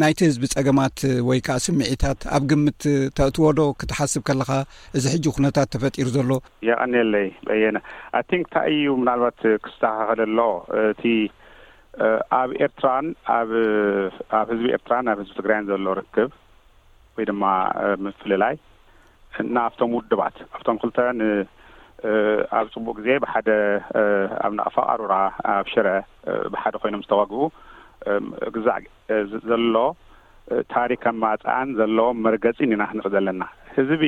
[0.00, 2.82] ናይቲ ህዝቢ ጸገማት ወይ ከዓ ስምዒታት ኣብ ግምት
[3.16, 4.50] ተእትወ ዶ ክትሓስብ ከለኻ
[4.98, 6.30] እዚ ሕጂ ኩነታት ተፈጢሩ ዘሎ
[6.68, 7.78] የቀኒለይ በየነ
[8.20, 10.46] ኣንክ እንታይ እዩ ምናልባት ክስተካኸለ ሎ
[10.82, 11.04] እቲ
[12.40, 13.06] ኣብ ኤርትራን
[13.36, 16.30] ኣብኣብ ህዝቢ ኤርትራን ናብ ህዝቢ ትግራይን ዘሎ ርክብ
[17.18, 17.44] ወይ ድማ
[18.06, 18.56] ምፍልላይ
[19.44, 23.50] እናብቶም ውድባት ኣብቶም ክልተ ንኣብ ፅቡቅ ግዜ ብሓደ
[24.44, 25.14] ኣብ ናቕፋቕ ኣሩራ
[25.54, 25.88] ኣብ ሽረ
[26.52, 27.40] ብሓደ ኮይኖም ዝተዋግቡ
[28.56, 28.84] ግዛእ
[29.50, 29.74] ዘሎ
[30.74, 33.42] ታሪክከ ማፅኣን ዘለዎም መርገፂ ኒና ክንርኢ ዘለና
[33.76, 34.02] ህዝቢ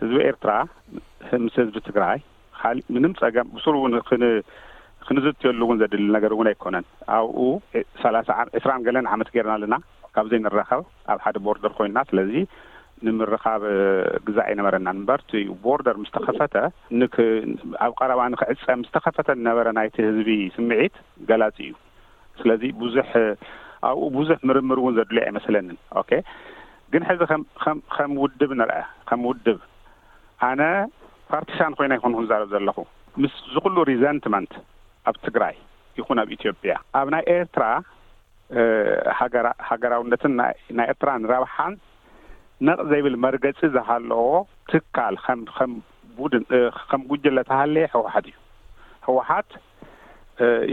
[0.00, 0.50] ህዝቢ ኤርትራ
[1.44, 2.18] ምስ ህዝቢ ትግራይ
[2.60, 3.94] ካሊእ ምንም ፀገም ብሱር እውን
[5.06, 6.86] ክንዝትየሉ እውን ዘድል ነገር እውን ኣይኮነን
[7.18, 7.38] ኣብኡ
[8.02, 9.76] ሰላሳ2ስራን ገለን ዓመት ገርና ኣለና
[10.16, 10.82] ካብዘይ ንራኸብ
[11.12, 12.32] ኣብ ሓደ ቦርደር ኮይኑና ስለዚ
[13.06, 13.62] ንምርኻብ
[14.26, 15.30] ግዛእ ኣይነበረና ንምበርቲ
[15.64, 16.54] ቦርደር ምስ ተኸፈተ
[17.84, 20.96] ኣብ ቀረባ ንክዕፀ ምስ ተኸፈተ ዝነበረ ናይቲ ህዝቢ ስምዒት
[21.30, 21.72] ገላፂ እዩ
[22.42, 23.10] ስለዚ ብዙሕ
[23.90, 25.76] ኣብኡ ብዙሕ ምርምር እውን ዘድልዩ ኣይመስለኒን
[26.94, 27.20] ግን ሕዚ
[27.96, 29.58] ከም ውድብ ንርአ ከም ውድብ
[30.48, 30.62] ኣነ
[31.30, 32.76] ፓርቲዛን ኮይና ይኹን ክዛረብ ዘለኹ
[33.22, 34.52] ምስ ዝኩሉ ሪዘንትመንት
[35.10, 35.56] ኣብ ትግራይ
[35.98, 37.64] ይኹን ኣብ ኢትዮጵያ ኣብ ናይ ኤርትራ
[39.72, 40.32] ሃገራውነትን
[40.78, 41.74] ናይ ኤርትራን ረብሓን
[42.68, 44.24] ነቕ ዘይብል መርገፂ ዝሃለዎ
[44.70, 45.14] ትካል
[45.58, 45.72] ከም
[47.10, 48.26] ጉጅ ዘተሃለየ ህወሓት
[49.08, 49.50] እዩወት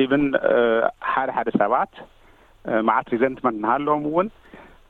[0.03, 1.91] ኢብን eh, eh, ሓደ ሓደ ሰባት
[2.71, 4.27] eh, መዓት ሪዘንትመንት እናሃለዎም እውን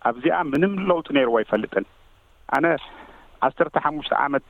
[0.09, 1.85] ኣብዚኣ ምንም ለውጡ ነይርዎ ይፈልጥን
[2.55, 2.65] ኣነ
[3.45, 4.49] ዓሰርተ ሓሙሽተ ዓመት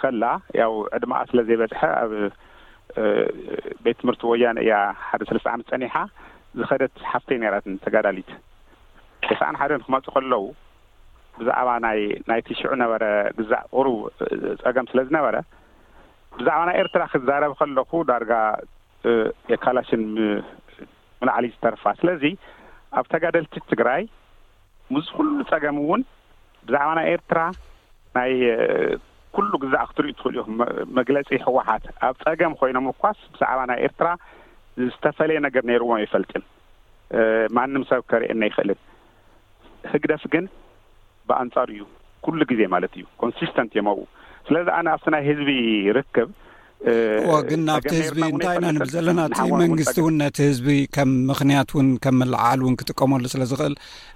[0.00, 0.24] ኸላ
[0.60, 2.12] ያው ዕድማኣ ስለ ዘይበጽሐ ኣብ
[3.84, 4.74] ቤት ትምህርቲ ወያነ እያ
[5.08, 5.94] ሓደ ሰለስተ ዓመት ጸኒሓ
[6.58, 8.30] ዝኸደት ሓፍተ ኔራት ንተጋዳሊት
[9.28, 10.42] ደሳዓን ሓደን ክመፁእ ከለዉ
[11.38, 11.68] ብዛዕባ
[12.00, 13.04] ይናይቲሽዑ ነበረ
[13.38, 13.88] ግዛዕቁሩ
[14.62, 15.36] ጸገም ስለዝነበረ
[16.38, 18.32] ብዛዕባ ናይ ኤርትራ ክዛረብ ከለኹ ዳርጋ
[19.52, 22.22] የካላሲንምላዕሊ ዝተረፋ ስለዚ
[22.98, 24.02] ኣብ ተጋደልቲ ትግራይ
[24.94, 26.02] ምዝ ኩሉ ፀገም እውን
[26.68, 27.40] ብዛዕባ ናይ ኤርትራ
[28.16, 28.32] ናይ
[29.36, 30.56] ኩሉ ግዛእ ክትሪእኢ ትኽእሉ እዮኹም
[30.98, 34.08] መግለፂ ህወሓት ኣብ ፀገም ኮይኖም ምኳስ ብዛዕባ ናይ ኤርትራ
[34.90, 36.44] ዝተፈለየ ነገር ነይሩዎም ይፈልጥን
[37.56, 38.80] ማንም ሰብ ከርእየና ይኽእልን
[39.92, 40.44] ህግደስ ግን
[41.28, 41.82] ብኣንጻሩ እዩ
[42.24, 44.02] ኩሉ ግዜ ማለት እዩ ኮንስስተንት የመብኡ
[44.48, 45.50] ስለዚ ኣነ ኣብቲ ናይ ህዝቢ
[45.98, 46.28] ርክብ
[47.50, 50.66] ግን ናብቲ ህዝቢ እንታይ ኢ ናንብ ዘለና እ መንግስቲ እውን ነቲ ህዝቢ
[50.96, 53.74] ከም ምክንያት እውን ከምመላዓዓሉ እውን ክጥቀመሉ ስለ ዝኽእል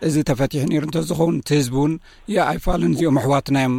[0.08, 1.92] እዚ ተፈቲሕ እኒሩ እንተዝኸውን እቲ ህዝቢ እውን
[2.34, 3.76] የኣይፋልን እዚኦም ኣሕዋትናዮም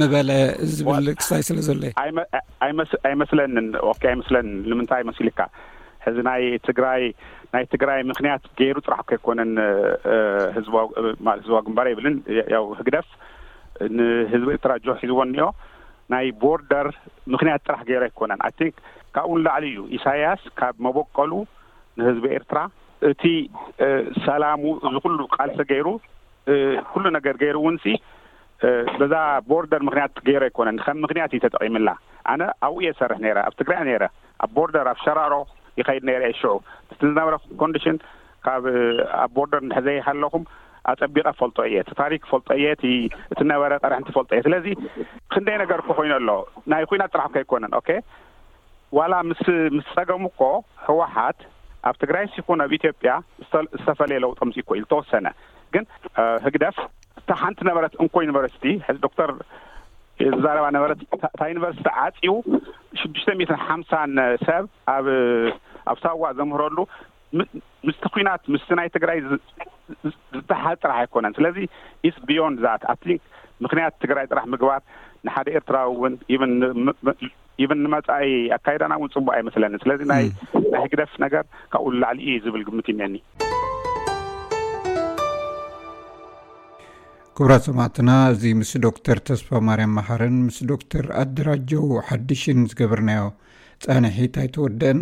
[0.00, 0.30] ምበለ
[0.76, 3.68] ዝብል ክሳይ ስለ ዘሎ እዩኣይመስለንን
[4.12, 5.46] ኣይመስለንን ንምንታይ ኣይመስሉ ካ
[6.06, 6.32] ሕዚ ና
[6.68, 7.04] ትግራይ
[7.54, 9.52] ናይ ትግራይ ምክንያት ገይሩ ጥራሕ ከይኮነን
[10.56, 10.88] ህዝማት
[11.44, 12.16] ህዝባዊ ግንባር ይብልን
[12.56, 13.08] ያው ህግደፍ
[13.98, 15.46] ንህዝቢ ኤርትራ ጆ ሒዝዎ እኒኦ
[16.12, 16.86] ናይ ቦርደር
[17.32, 18.74] ምኽንያት ጥራሕ ገይሩ ኣይኮነን ኣይንክ
[19.14, 21.32] ካብ እውን ላዕሊ እዩ ኢሳያስ ካብ መቦቀሉ
[21.98, 22.58] ንህዝቢ ኤርትራ
[23.10, 23.24] እቲ
[24.26, 25.88] ሰላሙ እዝ ኩሉ ቃልሲ ገይሩ
[26.92, 27.86] ኩሉ ነገር ገይሩ እውንሲ
[28.98, 29.14] በዛ
[29.50, 31.90] ቦርደር ምክንያት ገይሩ ኣይኮነን ከም ምክንያት እዩ ተጠቒምላ
[32.32, 34.04] ኣነ ኣብኡ የሰርሕ ነይረ ኣብ ትግራይ ነይረ
[34.44, 35.34] ኣብ ቦርደር ኣብ ሸራሮ
[35.80, 36.60] ይኸይድ ነይረ የ ሽዑብ
[36.92, 37.96] እቲዝነበረኩ ኮንዲሽን
[38.46, 38.64] ካብ
[39.24, 40.44] ኣብ ቦርደር ንድሕዘይኸ ኣለኹም
[40.90, 42.84] ኣፀቢቐ ፈልጦ እየ ቲ ታሪክ ክፈልጦ እየ እቲ
[43.32, 44.66] እቲነበረ ጠረሕንቲ ፈልጦ እየ ስለዚ
[45.32, 46.30] ክንደይ ነገር እኮ ኮይኑ ኣሎ
[46.72, 47.82] ናይ ኩናት ጥራሕከ ኣይኮነን ኦ
[48.98, 49.14] ዋላ
[49.44, 50.40] ስምስ ፀገም እኮ
[50.88, 51.38] ህወሓት
[51.88, 53.12] ኣብ ትግራይ ሲኹን ኣብ ኢትዮጵያ
[53.52, 55.26] ዝተፈለየለው ጠምፂ እኮ ኢል ተወሰነ
[55.74, 55.84] ግን
[56.44, 56.76] ህግደፍ
[57.20, 59.30] እታ ሓንቲ ነበረት እንኮ ዩኒቨርስቲ ሕዚ ዶክተር
[60.44, 61.00] ዛረባ ነበረት
[61.34, 62.36] እታ ዩኒቨርስቲ ዓፂው
[63.00, 64.12] ሽዱሽተ ሚትን ሓምሳን
[64.46, 64.64] ሰብ
[64.94, 66.78] ኣኣብ ሳዋ ዘምህረሉ
[67.88, 69.18] ምስቲ ኩናት ምስቲ ናይ ትግራይ
[70.10, 71.56] ዝተሓ ጥራሕ ኣይኮነን ስለዚ
[72.08, 73.22] ኢስ ቢዮን ዛኣት ኣቲንክ
[73.64, 74.80] ምክንያት ትግራይ ጥራሕ ምግባር
[75.26, 76.14] ንሓደ ኤርትራ እውን
[76.58, 80.24] ንኢብን ንመፃኢ ኣካይዳና እውን ጽቡእ ኣይመስለኒ ስለዚ ናይ
[80.82, 83.16] ህግደስ ነገር ካብኡ ንላዕሊ እ ዝብል ግምት የኒአኒ
[87.38, 93.22] ክብራት ሰማዕትና እዙ ምስ ዶክተር ተስፋ ማርያም መሓርን ምስ ዶክተር ኣደራጀው ሓድሽን ዝገበርናዮ
[93.84, 94.98] ፃንሒት ኣይተወደአን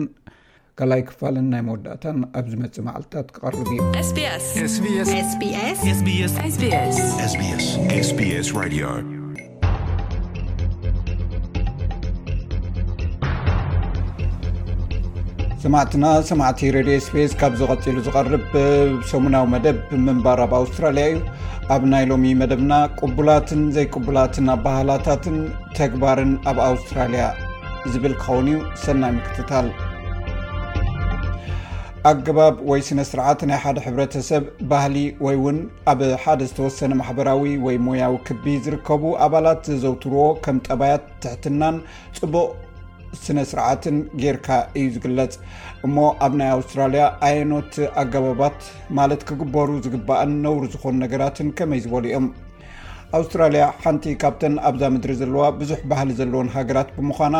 [0.81, 3.59] ካላይ ክፋልን ናይ መወዳእታን ኣብ ዝመፅእ መዓልትታት ክቐርብ
[15.57, 21.21] እዩሰማዕትና ሰማዕቲ ሬድዮ ስፒስ ካብ ዝቐፂሉ ዝቐርብሰሙናዊ መደብ ብምንባር ኣብ ኣውስትራልያ እዩ
[21.77, 25.39] ኣብ ናይ ሎሚ መደብና ቅቡላትን ዘይቅቡላትን ኣ ባህላታትን
[25.79, 27.25] ተግባርን ኣብ ኣውስትራልያ
[27.95, 29.69] ዝብል ከኸውን እዩ ሰናይ ምክትታል
[32.11, 34.95] ኣገባብ ወይ ስነ ስርዓት ናይ ሓደ ሕብረተሰብ ባህሊ
[35.27, 35.59] ወይ ውን
[35.91, 41.77] ኣብ ሓደ ዝተወሰነ ማሕበራዊ ወይ ሞያዊ ክቢ ዝርከቡ ኣባላት ዘውትርዎ ከም ጠባያት ትሕትናን
[42.19, 42.49] ፅቡቅ
[43.25, 44.49] ስነ ስርዓትን ጌርካ
[44.81, 45.33] እዩ ዝግለጽ
[45.89, 45.97] እሞ
[46.27, 47.73] ኣብ ናይ ኣውስትራልያ ዓይኖት
[48.03, 48.59] ኣገባባት
[49.01, 52.27] ማለት ክግበሩ ዝግባአን ነብሩ ዝኾኑ ነገራትን ከመይ ዝበሉ እኦም
[53.17, 57.37] ኣውስትራልያ ሓንቲ ካብተን ኣብዛ ምድሪ ዘለዋ ብዙሕ ባህሊ ዘለዎን ሃገራት ብምዃና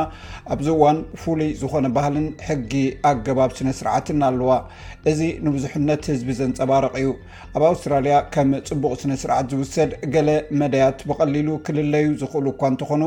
[0.55, 2.73] ኣብዚ ዋን ፍሉይ ዝኾነ ባህልን ሕጊ
[3.11, 4.53] ኣገባብ ስነስርዓትን ኣለዋ
[5.13, 7.09] እዚ ንብዙሕነት ህዝቢ ዘንፀባርቕ እዩ
[7.59, 10.29] ኣብ ኣውስትራልያ ከም ፅቡቕ ስነ-ስርዓት ዝውሰድ ገለ
[10.63, 13.03] መዳያት ብቐሊሉ ክልለዩ ዝኽእሉ እኳ እንትኾኑ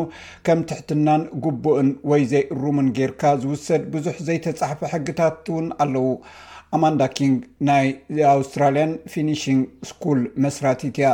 [0.47, 6.07] ከም ትሕትናን ጉቡእን ወይ ዘይእሩምን ጌርካ ዝውሰድ ብዙሕ ዘይተፃሕፈ ሕግታት እውን ኣለዉ
[6.75, 7.85] ኣማንዳ ኪንግ ናይ
[8.33, 11.09] ኣውስትራልያን ፊኒሽንግ ስኩል መስራቲት እያ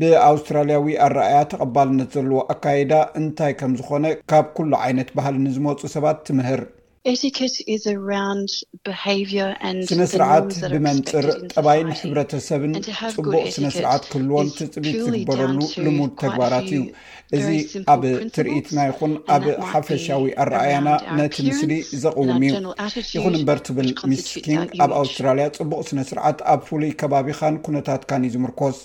[0.00, 6.62] ብኣውስትራልያዊ ኣረኣያ ተቐባልነት ዘለዎ ኣካይዳ እንታይ ከም ዝኾነ ካብ ኩሉ ዓይነት ባህል ንዝመፁ ሰባት ትምህር
[9.90, 16.80] ስነ ስርዓት ብመንፅር ጠባይን ሕብረተሰብንፅቡቅ ስነ-ስርዓት ክህልዎን ትፅቢት ዝበረሉ ልሙድ ተግባራት እዩ
[17.38, 18.02] እዚ ኣብ
[18.36, 20.88] ትርኢትና ይኹን ኣብ ሓፈሻዊ ኣረኣያና
[21.20, 21.72] ነቲ ምስሊ
[22.02, 22.50] ዘቕውም እ
[23.16, 24.48] ይኹን እምበር ትብል ሚስኪግ
[24.86, 28.78] ኣብ ኣውስትራልያ ፅቡቅ ስነስርዓት ኣብ ፍሉይ ከባቢኻን ኩነታትካን ዩ ዝምርኮስ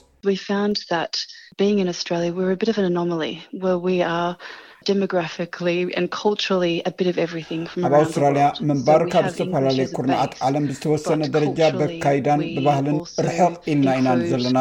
[7.86, 14.58] ኣብ ኣውስትራልያ ምንባር ካብ ዝተፈላለዩ ኩርንዓት ዓለም ዝተወሰነ ደረጃ በካይዳን ብባህልን ርሕቕ ኢልና ኢና ዘለና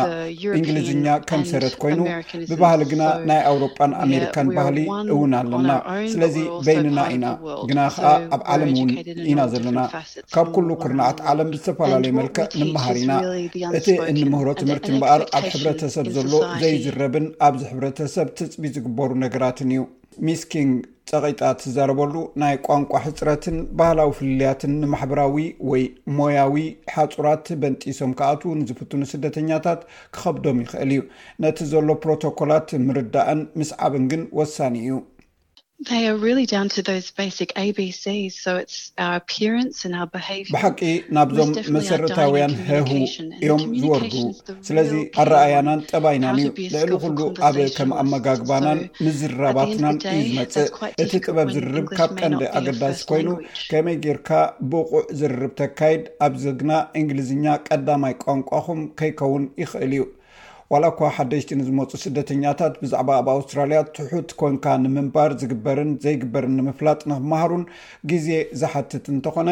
[0.59, 2.01] እንግሊዝኛ ከም ሰረት ኮይኑ
[2.51, 4.79] ብባህሊ ግና ናይ ኣውሮጳን ኣሜሪካን ባህሊ
[5.15, 5.69] እውን ኣለና
[6.13, 6.37] ስለዚ
[6.69, 7.27] በይንና ኢና
[7.71, 8.91] ግና ከዓ ኣብ ዓለም እውን
[9.33, 9.81] ኢና ዘለና
[10.37, 13.13] ካብ ኩሉ ኩርንዓት ዓለም ዝተፈላለዩ መልክዕ ንመሃር ኢና
[13.81, 16.33] እቲ እንምህሮ ትምህርቲ እምበኣር ኣብ ሕብረተሰብ ዘሎ
[16.65, 19.83] ዘይዝረብን ኣብዚ ሕብረተሰብ ትፅቢ ዝግበሩ ነገራትን እዩ
[20.27, 20.75] ሚስኪንግ
[21.11, 25.37] ፀቒጣ ትዛረበሉ ናይ ቋንቋ ሕፅረትን ባህላዊ ፍልልያትን ንማሕበራዊ
[25.71, 25.83] ወይ
[26.19, 26.57] ሞያዊ
[26.95, 29.83] ሓፁራት በንጢሶም ክኣት ንዝፍትኑ ስደተኛታት
[30.17, 31.03] ክኸብዶም ይኽእል እዩ
[31.45, 34.95] ነቲ ዘሎ ፕሮቶኮላት ምርዳእን ምስዓብን ግን ወሳኒ እዩ
[40.53, 40.81] ብሓቂ
[41.17, 42.91] ናብዞም መሰረታውያን ህህ
[43.45, 44.15] እዮም ዝወርዱ
[44.69, 47.19] ስለዚ ኣረኣያናን ጥባይናን እዩ ንዕሊ ኩሉ
[47.49, 50.69] ኣብ ከም ኣመጋግባናን ምዝራባትናን እዩ ዝመፅእ
[51.05, 53.29] እቲ ጥበብ ዝርርብካብ ቀንዲ ኣገዳሲ ኮይኑ
[53.71, 54.31] ከመይ ጌርካ
[54.73, 60.05] ብቑዕ ዝርርብ ተካይድ ኣብዚ ግና እንግሊዝኛ ቀዳማይ ቋንቋኹም ከይከውን ይክእል እዩ
[60.73, 67.65] ዋላ እኳ ሓደሽቲ ንዝመፁ ስደተኛታት ብዛዕባ ኣብ ኣውስትራልያ ትሑት ኮንካ ንምንባር ዝግበርን ዘይግበርን ንምፍላጥ ንክመሃሩን
[68.11, 68.29] ግዜ
[68.61, 69.51] ዝሓትት እንተኾነ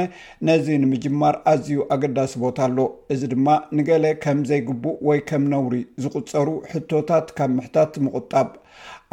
[0.49, 2.79] ነዚ ንምጅማር ኣዝዩ ኣገዳሲ ቦት ኣሎ
[3.15, 3.49] እዚ ድማ
[3.79, 8.49] ንገለ ከም ዘይግቡእ ወይ ከም ነውሪ ዝቁፀሩ ሕቶታት ካብ ምሕታት ምቁጣብ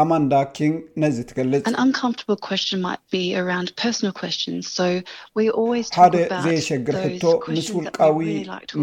[0.01, 1.63] ኣማንዳ ኪንግ ነዚ ትገልፅ
[6.01, 7.23] ሓደ ዘየሸግር ሕቶ
[7.55, 8.19] ምስ ውልቃዊ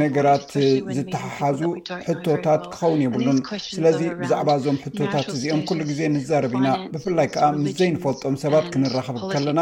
[0.02, 0.50] ነገራት
[0.96, 1.60] ዝተሓሓዙ
[2.08, 3.38] ሕቶታት ክኸውን የብሉን
[3.76, 9.16] ስለዚ ብዛዕባ እዞም ሕቶታት እዚኦም ኩሉ ግዜ ንዘረብ ኢና ብፍላይ ከዓ ምስ ዘይንፈልጦም ሰባት ክንራከብ
[9.34, 9.60] ከለና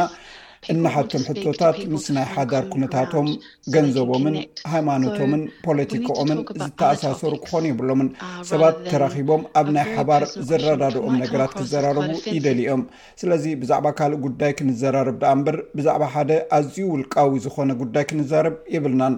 [0.73, 3.27] እናሓቶም ሕቶታት ምስ ናይ ሓዳር ኩነታቶም
[3.75, 4.37] ገንዘቦምን
[4.73, 8.19] ሃይማኖቶምን ፖለቲኮኦምን ዝተኣሳሰሩ ክኾኑ ይብሎምን uh,
[8.51, 12.83] ሰባት ተራኺቦም ኣብ ናይ ሓባር ዘረዳድኦም ነገራት ክዘራርቡ ይደሊኦም
[13.23, 19.15] ስለዚ ብዛዕባ ካልእ ጉዳይ ክንዘራርብ ድኣ እንበር ብዛዕባ ሓደ ኣዝዩ ውልቃዊ ዝኮነ ጉዳይ ክንዛርብ የብልናን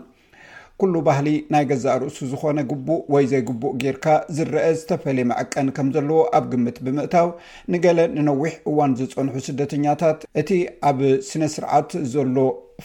[0.83, 4.07] ኩሉ ባህሊ ናይ ገዛእ ርእሱ ዝኮነ ግቡእ ወይ ዘይግቡእ ጌርካ
[4.37, 7.29] ዝረአ ዝተፈለየ መዐቀን ከም ዘለዎ ኣብ ግምት ብምእታው
[7.75, 10.51] ንገለ ንነዊሕ እዋን ዝፀንሑ ስደተኛታት እቲ
[10.93, 10.99] ኣብ
[11.31, 12.37] ስነ ስርዓት ዘሎ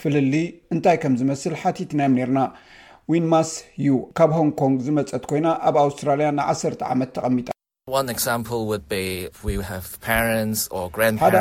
[0.03, 0.33] ፍልሊ
[0.75, 2.41] እንታይ ከም ዝመስል ሓቲት ናም ኔርና
[3.13, 7.47] ዊንማስ እዩ ካብ ሆንኮንግ ዝመፀት ኮይና ኣብ ኣውስትራልያ ን1ሰተ ዓመት ተቐሚጥ
[7.89, 8.13] ሓደ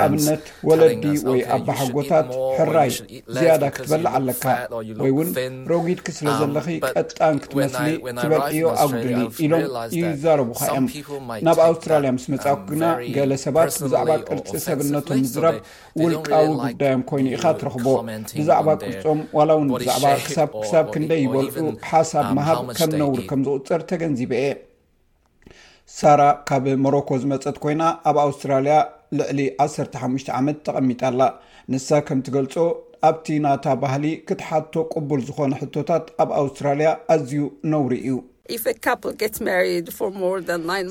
[0.05, 2.29] ኣብነት ወለዲ ወይ ኣባሓጎታት
[2.59, 2.91] ሕራይ
[3.41, 4.45] ዝያዳ ክትበልዕ ኣለካ
[5.03, 5.29] ወይ ውን
[5.73, 9.13] ረጊድ ክስለ ዘለኺ ቀጣን ክትመስሊ ትበልዕዮ ኣጉድሊ
[9.47, 12.85] ኢሎም እዩይዛረብካ እዮም ናብ ኣውስትራልያ ምስ መጻኩ ግና
[13.19, 15.59] ገለ ሰባት ብዛዕባ ቅርፂ ሰብነቶም ምዝራብ
[16.05, 22.93] ውልቃዊ ጉዳዮም ኮይኑ ኢካ ትረኽቦብዛዕባ ቅርፆም ዋላ ውን ብዛዕባ ክሳብ ክሳብ ክንደይ ይበልዑ ሓሳብ መሃብም
[23.05, 24.49] ነውሩ ከም ዘቁፀር ተገንዚበእየ
[25.99, 28.75] ሳራ ካብ ሞሮኮ ዝመፀት ኮይና ኣብ ኣውስትራልያ
[29.19, 31.23] ልዕሊ 15 ዓመት ተቐሚጣላ
[31.73, 32.55] ንሳ ከምትገልፆ
[33.09, 38.17] ኣብቲ ናታ ባህሊ ክትሓቶ ቅቡል ዝኾነ ሕቶታት ኣብ ኣውስትራልያ ኣዝዩ ነውሩ እዩ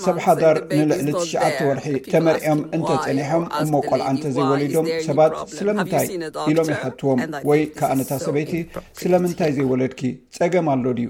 [0.07, 6.07] ሰብሓዳር ንልዕሊ 9ሸዓተ ወርሒ ተመሪኦም እንተፀኒሖም እሞ ቆልዓ እንተ ዘይወሊዶም ሰባት ስለምንታይ
[6.51, 8.53] ኢሎም ይሓትዎም ወይ ከኣ ነታ ሰበይቲ
[9.01, 10.03] ስለምንታይ ዘይወለድኪ
[10.39, 11.09] ፀገም ኣሎ ድዩ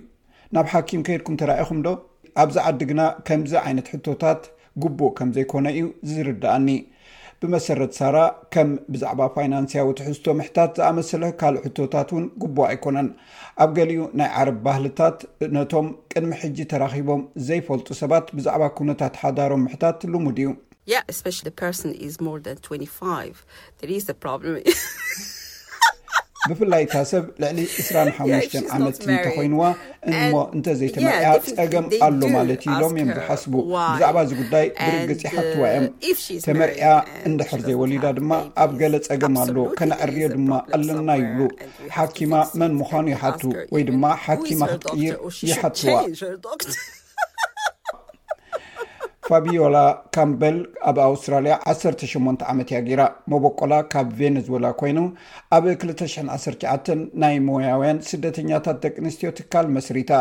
[0.58, 1.98] ናብ ሓኪም ከይድኩም ተርኢኹም ዶ
[2.42, 4.42] ኣብዚ ዓዲ ግና ከምዚ ዓይነት ሕቶታት
[4.84, 6.68] ጉቡእ ከም ዘይኮነ እዩ ዝርዳኣኒ
[7.42, 8.18] ብመሰረት ሳራ
[8.54, 13.08] ከም ብዛዕባ ፋይናንስያዊትሕዝቶ ምሕታት ዝኣመሰለ ካልእ ሕቶታት እውን ጉቦእ ኣይኮነን
[13.66, 15.18] ኣብ ገሊኡ ናይ ዓረብ ባህልታት
[15.58, 20.54] ነቶም ቅድሚ ሕጂ ተራኪቦም ዘይፈልጡ ሰባት ብዛዕባ ኩነታት ሓዳሮም ምሕታት ልሙድ እዩ
[26.50, 29.64] ብፍላይ እታ ሰብ ልዕሊ 25 ዓመት እንተኮይኑዋ
[30.12, 34.68] እሞ እንተዘይተመሪያ ፀገም ኣሎ ማለት እዩ ኢሎም እዮም ዝሓስቡ ብዛዕባ እዚ ጉዳይ
[35.10, 35.88] ብርግፅ ይሓትዋ እዮም
[36.46, 38.32] ተመርያ uh, እንድሕር ዘይወሊዳ ድማ
[38.66, 41.42] ኣብ ገለ ፀገም ኣሎ ከነዕርዮ ድማ ኣለና ይብሉ
[41.98, 43.42] ሓኪማ መን ምዃኑ ይሓቱ
[43.76, 45.18] ወይ ድማ ሓኪማ ክትቅይር
[45.52, 45.94] ይሓትዋ
[49.30, 49.78] ፋቢዮላ
[50.16, 50.56] ካምበል
[50.90, 53.02] ኣብ ኣውስትራሊያ 18 ዓመት ያጊራ
[53.32, 55.00] ሞቦቆላ ካብ ቬነዙዌላ ኮይኑ
[55.58, 60.12] ኣብ 219 ናይ ሞያውያን ስደተኛታት ደቂ ንስትዮ ትካል መስሪታ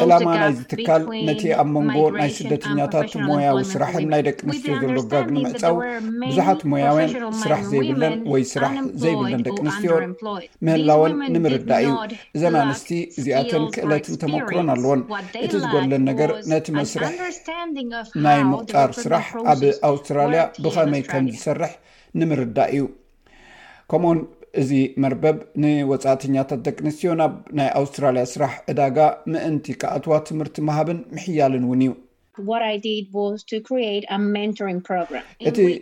[0.00, 5.76] ዕላማናይ ዝትካል ነቲ ኣብ መንጎ ናይ ስደተኛታት ሞያዊ ስራሕን ናይ ደቂ ኣንስትዮ ዘሎ ጋግ ንምዕፃው
[6.28, 7.10] ብዙሓት ሞያውያን
[7.42, 9.92] ስራሕ ዘይብለን ወይ ስራሕ ዘይብለን ደቂ ኣንስትዮ
[10.68, 11.94] ምህላወን ንምርዳእ እዩ
[12.38, 15.02] እዘን ኣንስቲ እዚኣተን ክእለትን ተመክሮን ኣለዎን
[15.44, 17.14] እቲ ዝገለን ነገር ነቲ መስራሕ
[18.26, 19.62] ናይ ምቅጣር ስራሕ ኣብ
[19.92, 21.74] ኣውስትራልያ ብከመይ ከም ዝሰርሕ
[22.20, 22.84] ንምርዳእ እዩ
[23.92, 24.18] ከምውን
[24.60, 24.70] እዚ
[25.02, 28.96] መርበብ ንወፃእተኛታት ደቂ ኣንስትዮ ናብ ናይ ኣውስትራልያ ስራሕ ዕዳጋ
[29.32, 31.98] ምእንቲ ከኣትዋ ትምህርቲ መሃብን ምሕያልን እውን እዩእቲ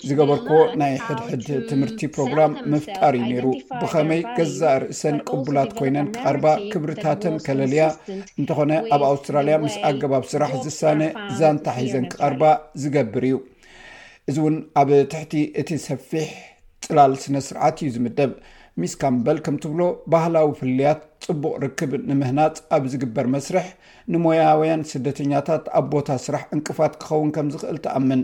[0.08, 3.44] ዝገበርክዎ ናይ ሕድሕድ ትምህርቲ ፕሮግራም ምፍጣር እዩ ነይሩ
[3.80, 7.84] ብከመይ ገዛ ርእሰን ቅቡላት ኮይነን ክቀርባ ክብርታተን ከለልያ
[8.40, 11.00] እንተኾነ ኣብ ኣውስትራልያ ምስ ኣገባብ ስራሕ ዝሳነ
[11.40, 12.42] ዛንታሒዘን ክቐርባ
[12.84, 13.36] ዝገብር እዩ
[14.30, 16.28] እዚ እውን ኣብ ትሕቲ እቲ ሰፊሕ
[16.86, 18.32] ፅላል ስነስርዓት እዩ ዝምደብ
[18.82, 19.80] ሚስካምበል ከምትብሎ
[20.12, 23.66] ባህላዊ ፍልያት ጽቡቅ ርክብ ንምህናፅ ኣብ ዝግበር መስርሕ
[24.12, 28.20] ንሞያውያን ስደተኛታት ኣብ ቦታ ስራሕ እንቅፋት ክኸውን ከም ዝኽእል ተኣምን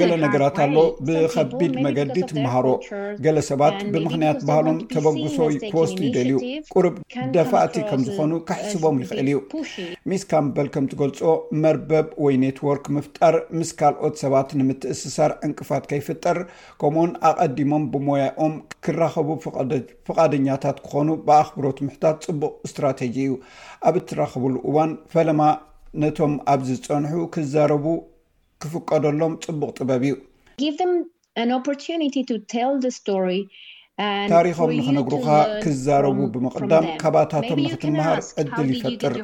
[0.00, 0.76] ገለ ነገራት ኣሎ
[1.06, 2.66] ብከቢድ መገዲ ትምሃሮ
[3.24, 5.36] ገለ ሰባት ብምክንያት ባህሎም ተበግሶ
[5.72, 6.36] ፖስት ይደልዩ
[6.74, 6.94] ቁርብ
[7.34, 9.40] ደፋእቲ ከም ዝኾኑ ክሕስቦም ይኽእል እዩ
[10.12, 11.20] ሚስካምበል ከምትገልፆ
[11.64, 16.40] መርበብ ወይ ኔትዎርክ ምፍጣር ምስ ካልኦት ሰባት ንምትእስሳር ዕንቅፋት ከይፍጠር
[16.82, 18.54] ከምኡውን ኣቐዲሞም ብሞያኦም
[18.86, 19.28] ክራኸቡ
[20.08, 23.32] ፍቓደኛታት ክኾኑ ብኣኽብሮ ትምሕታት ፅቡቅ እስትራተጂ እዩ
[23.88, 25.40] ኣብ እትራኸብሉ እዋን ፈለማ
[26.02, 27.84] ነቶም ኣብዝፀንሑ ክዘረቡ
[28.64, 30.14] ክፍቀደሎም ፅቡቅ ጥበብ እዩ
[34.32, 35.28] ታሪኮም ንክንግሩካ
[35.64, 39.14] ክዛረቡ ብምቅዳም ካባታቶም ንክትምሃር ዕድል ይፈጥር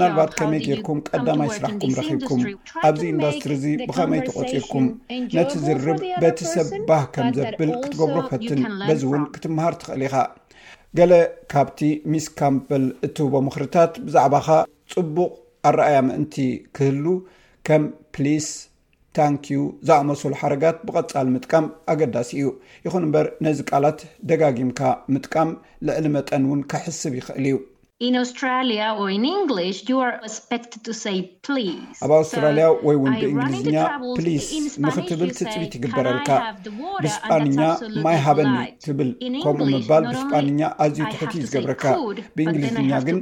[0.00, 2.42] ናልባት ከመይ ገርኩም ቀዳማይ ይስራሕኩም ረኪብኩም
[2.88, 4.86] ኣብዚ ኢንዳስትሪ እዚ ብከመይተቆፂርኩም
[5.38, 10.16] ነቲ ዝርብ በቲ ሰብ ባህ ከም ዘብል ክትገብሮ ፈትን በዚ እውን ክትምሃር ትክእል ኢካ
[11.00, 11.12] ገለ
[11.54, 11.80] ካብቲ
[12.12, 14.60] ሚስ ካምፕል እትውቦ ምክርታት ብዛዕባ ካ
[14.94, 15.30] ፅቡቅ
[15.70, 16.36] ኣረኣያ ምእንቲ
[16.76, 17.04] ክህሉ
[17.68, 17.82] ከም
[18.16, 18.48] ፕሊስ
[19.18, 19.58] ታንክዩ
[19.88, 22.46] ዝኣመሰሉ ሓረጋት ብቐፃሊ ምጥቃም ኣገዳሲ እዩ
[22.84, 24.00] ይኹን እምበር ነዚ ቃላት
[24.30, 24.80] ደጋጊምካ
[25.14, 25.50] ምጥቃም
[25.88, 27.58] ልዕሊ መጠን እውን ከሕስብ ይክእል እዩ
[32.02, 33.76] ኣብ ኣውስትራልያ ወይ ውን ብእንግሊዝኛ
[34.18, 34.46] ፕሊስ
[34.84, 36.30] ንክትብል ትፅቢት ይግበረልካ
[37.04, 37.58] ብስፓንኛ
[38.06, 38.54] ማይ ሃበኒ
[38.86, 39.10] ትብል
[39.44, 41.84] ከምኡ ምባል ብስንኛ ኣዝዩ ትሕት ዝገብርካ
[42.36, 43.18] ብእንግሊዝኛ ግን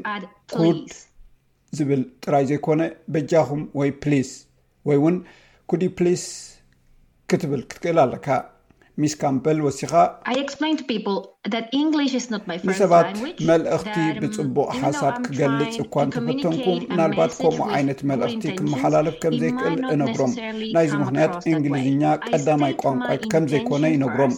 [0.56, 0.86] ኩድ
[1.78, 2.82] ዝብል ጥራይ ዘይኮነ
[3.14, 4.30] በጃኹም ወይ ፕሊስ
[4.90, 5.16] ወይ ውን
[5.70, 6.22] ኩዲ ፕሊስ
[7.30, 8.26] ክትብል ክትክእል ኣለካ
[9.00, 9.92] ሚስ ካምፐል ወሲኻ
[12.68, 13.08] ንሰባት
[13.50, 19.78] መልእኽቲ um, ብፅቡቅ ሓሳብ ክገልፅ እኳ ን ተፈተንኩ ምናልባት ከምኡ ዓይነት መልእኽቲ ክመሓላለፍ ከም ዘይክእል
[19.94, 20.32] እነሮም
[20.76, 24.34] ናይዚ ምክንያት እንግሊዝኛ ቀዳማይ ቋንቋይ ከም ዘይኮነ ይነግሮም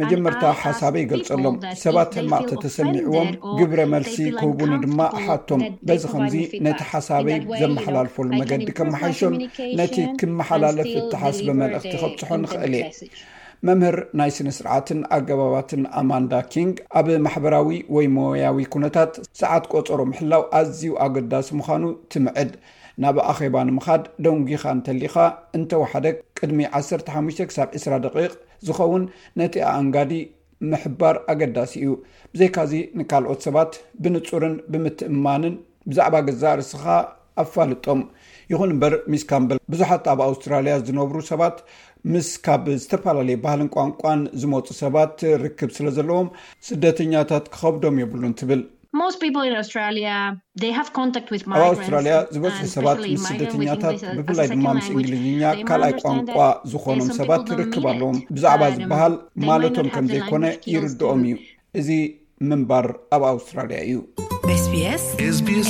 [0.00, 6.34] መጀመርታ ሓሳበይ ይገልጸሎም ሰባት ተማእተ ተሰሚዕዎም ግብረ መልሲ ክህቡኒ ድማ ሓቶም በዚ ከምዚ
[6.66, 9.34] ነቲ ሓሳበይ ዘመሓላልፈሉ መገዲ ከመሓይሾም
[9.80, 12.86] ነቲ ክመሓላለፍ እትሓስበመልእኽቲ ክብፅሖ ንኽእል እየ
[13.68, 20.42] መምህር ናይ ስነ ስርዓትን ኣገባባትን ኣማንዳ ኪንግ ኣብ ማሕበራዊ ወይ ሞወያዊ ኩነታት ሰዓት ቆጾሮ ምሕላው
[20.58, 21.84] ኣዝዩ ኣገዳሲ ምዃኑ
[22.14, 22.52] ትምዕድ
[23.04, 25.14] ናብ ኣኼባ ንምኻድ ደንጉኻ እንተሊኻ
[25.58, 26.06] እንተወሓደ
[26.40, 28.14] ቅድሚ 15 ሳ 20 ደቂ
[28.66, 29.04] ዝኸውን
[29.40, 30.12] ነቲ ኣኣንጋዲ
[30.70, 31.90] ምሕባር ኣገዳሲ እዩ
[32.32, 35.54] ብዘይካዚ ንካልኦት ሰባት ብንፁርን ብምትእማንን
[35.90, 36.84] ብዛዕባ ገዛእ ርስኻ
[37.42, 38.00] ኣፋልጦም
[38.52, 41.56] ይኹን እምበር ሚስካምበል ብዙሓት ኣብ ኣውስትራልያ ዝነብሩ ሰባት
[42.12, 46.28] ምስ ካብ ዝተፈላለዩ ባህልን ቋንቋን ዝመፁ ሰባት ርክብ ስለ ዘለዎም
[46.68, 48.94] ስደተኛታት ክኸብዶም የብሉን ትብል ኣብ
[49.60, 50.12] ኣውስትራልያ
[52.34, 56.36] ዝበዝሒ ሰባት ምስ ስደተኛታት ብፍላይ ድማ ምስ እንግሊዝኛ ካልኣይ ቋንቋ
[56.72, 59.14] ዝኮኖም ሰባት ትርክብ ኣለዎም ብዛዕባ ዝበሃል
[59.48, 61.36] ማለቶም ከምዘይኮነ ይርድኦም እዩ
[61.82, 61.90] እዚ
[62.50, 62.86] ምንባር
[63.16, 63.78] ኣብ ኣውስትራሊያ
[65.26, 65.68] እዩስ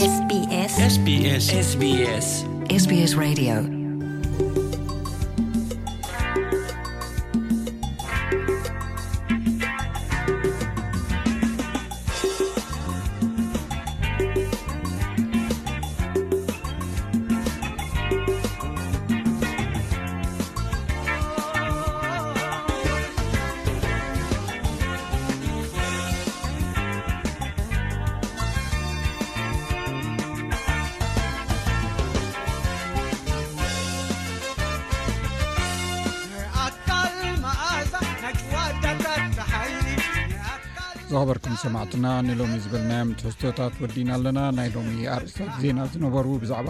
[41.76, 46.68] ማትና ንሎሚ ዝበልናዮም ትሕዝቶታት ወዲና ኣለና ናይ ሎሚ ኣርእስታት ዜና ዝነበሩ ብዛዕባ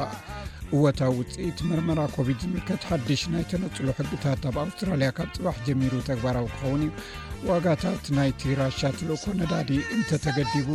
[0.77, 6.47] እወታዊ ውፅኢት መርመራ ኮብድ ዝምርከት ሓድሽ ናይ ተነፅሎ ሕግታት ኣብ ኣውስትራልያ ካብ ፅባሕ ጀሚሩ ተግባራዊ
[6.53, 6.91] ክኸውን እዩ
[7.51, 10.69] ዋጋታት ናይቲ ራሽ ትልእኮ ነዳዲ እንተተገዲቡ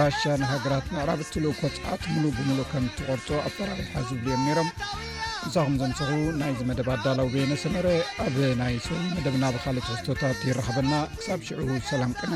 [0.00, 4.68] ራሽ ንሃገራት ምዕራብ ትልእኮ ፀዓት ሙሉ ብምሉ ከም ትቆርፆ ኣፈራሪሓ ዝብል እዮም ሮም
[5.46, 6.10] ንሳኹም ዘንሰኹ
[6.40, 7.88] ናይዚ መደብ ኣዳላዊ ቤነሰመረ
[8.26, 12.34] ኣብ ናይ ሰ መደብና ብካሊ ትሕዝቶታት ይረኸበና ክሳብ ሽዑ ሰላም ቅና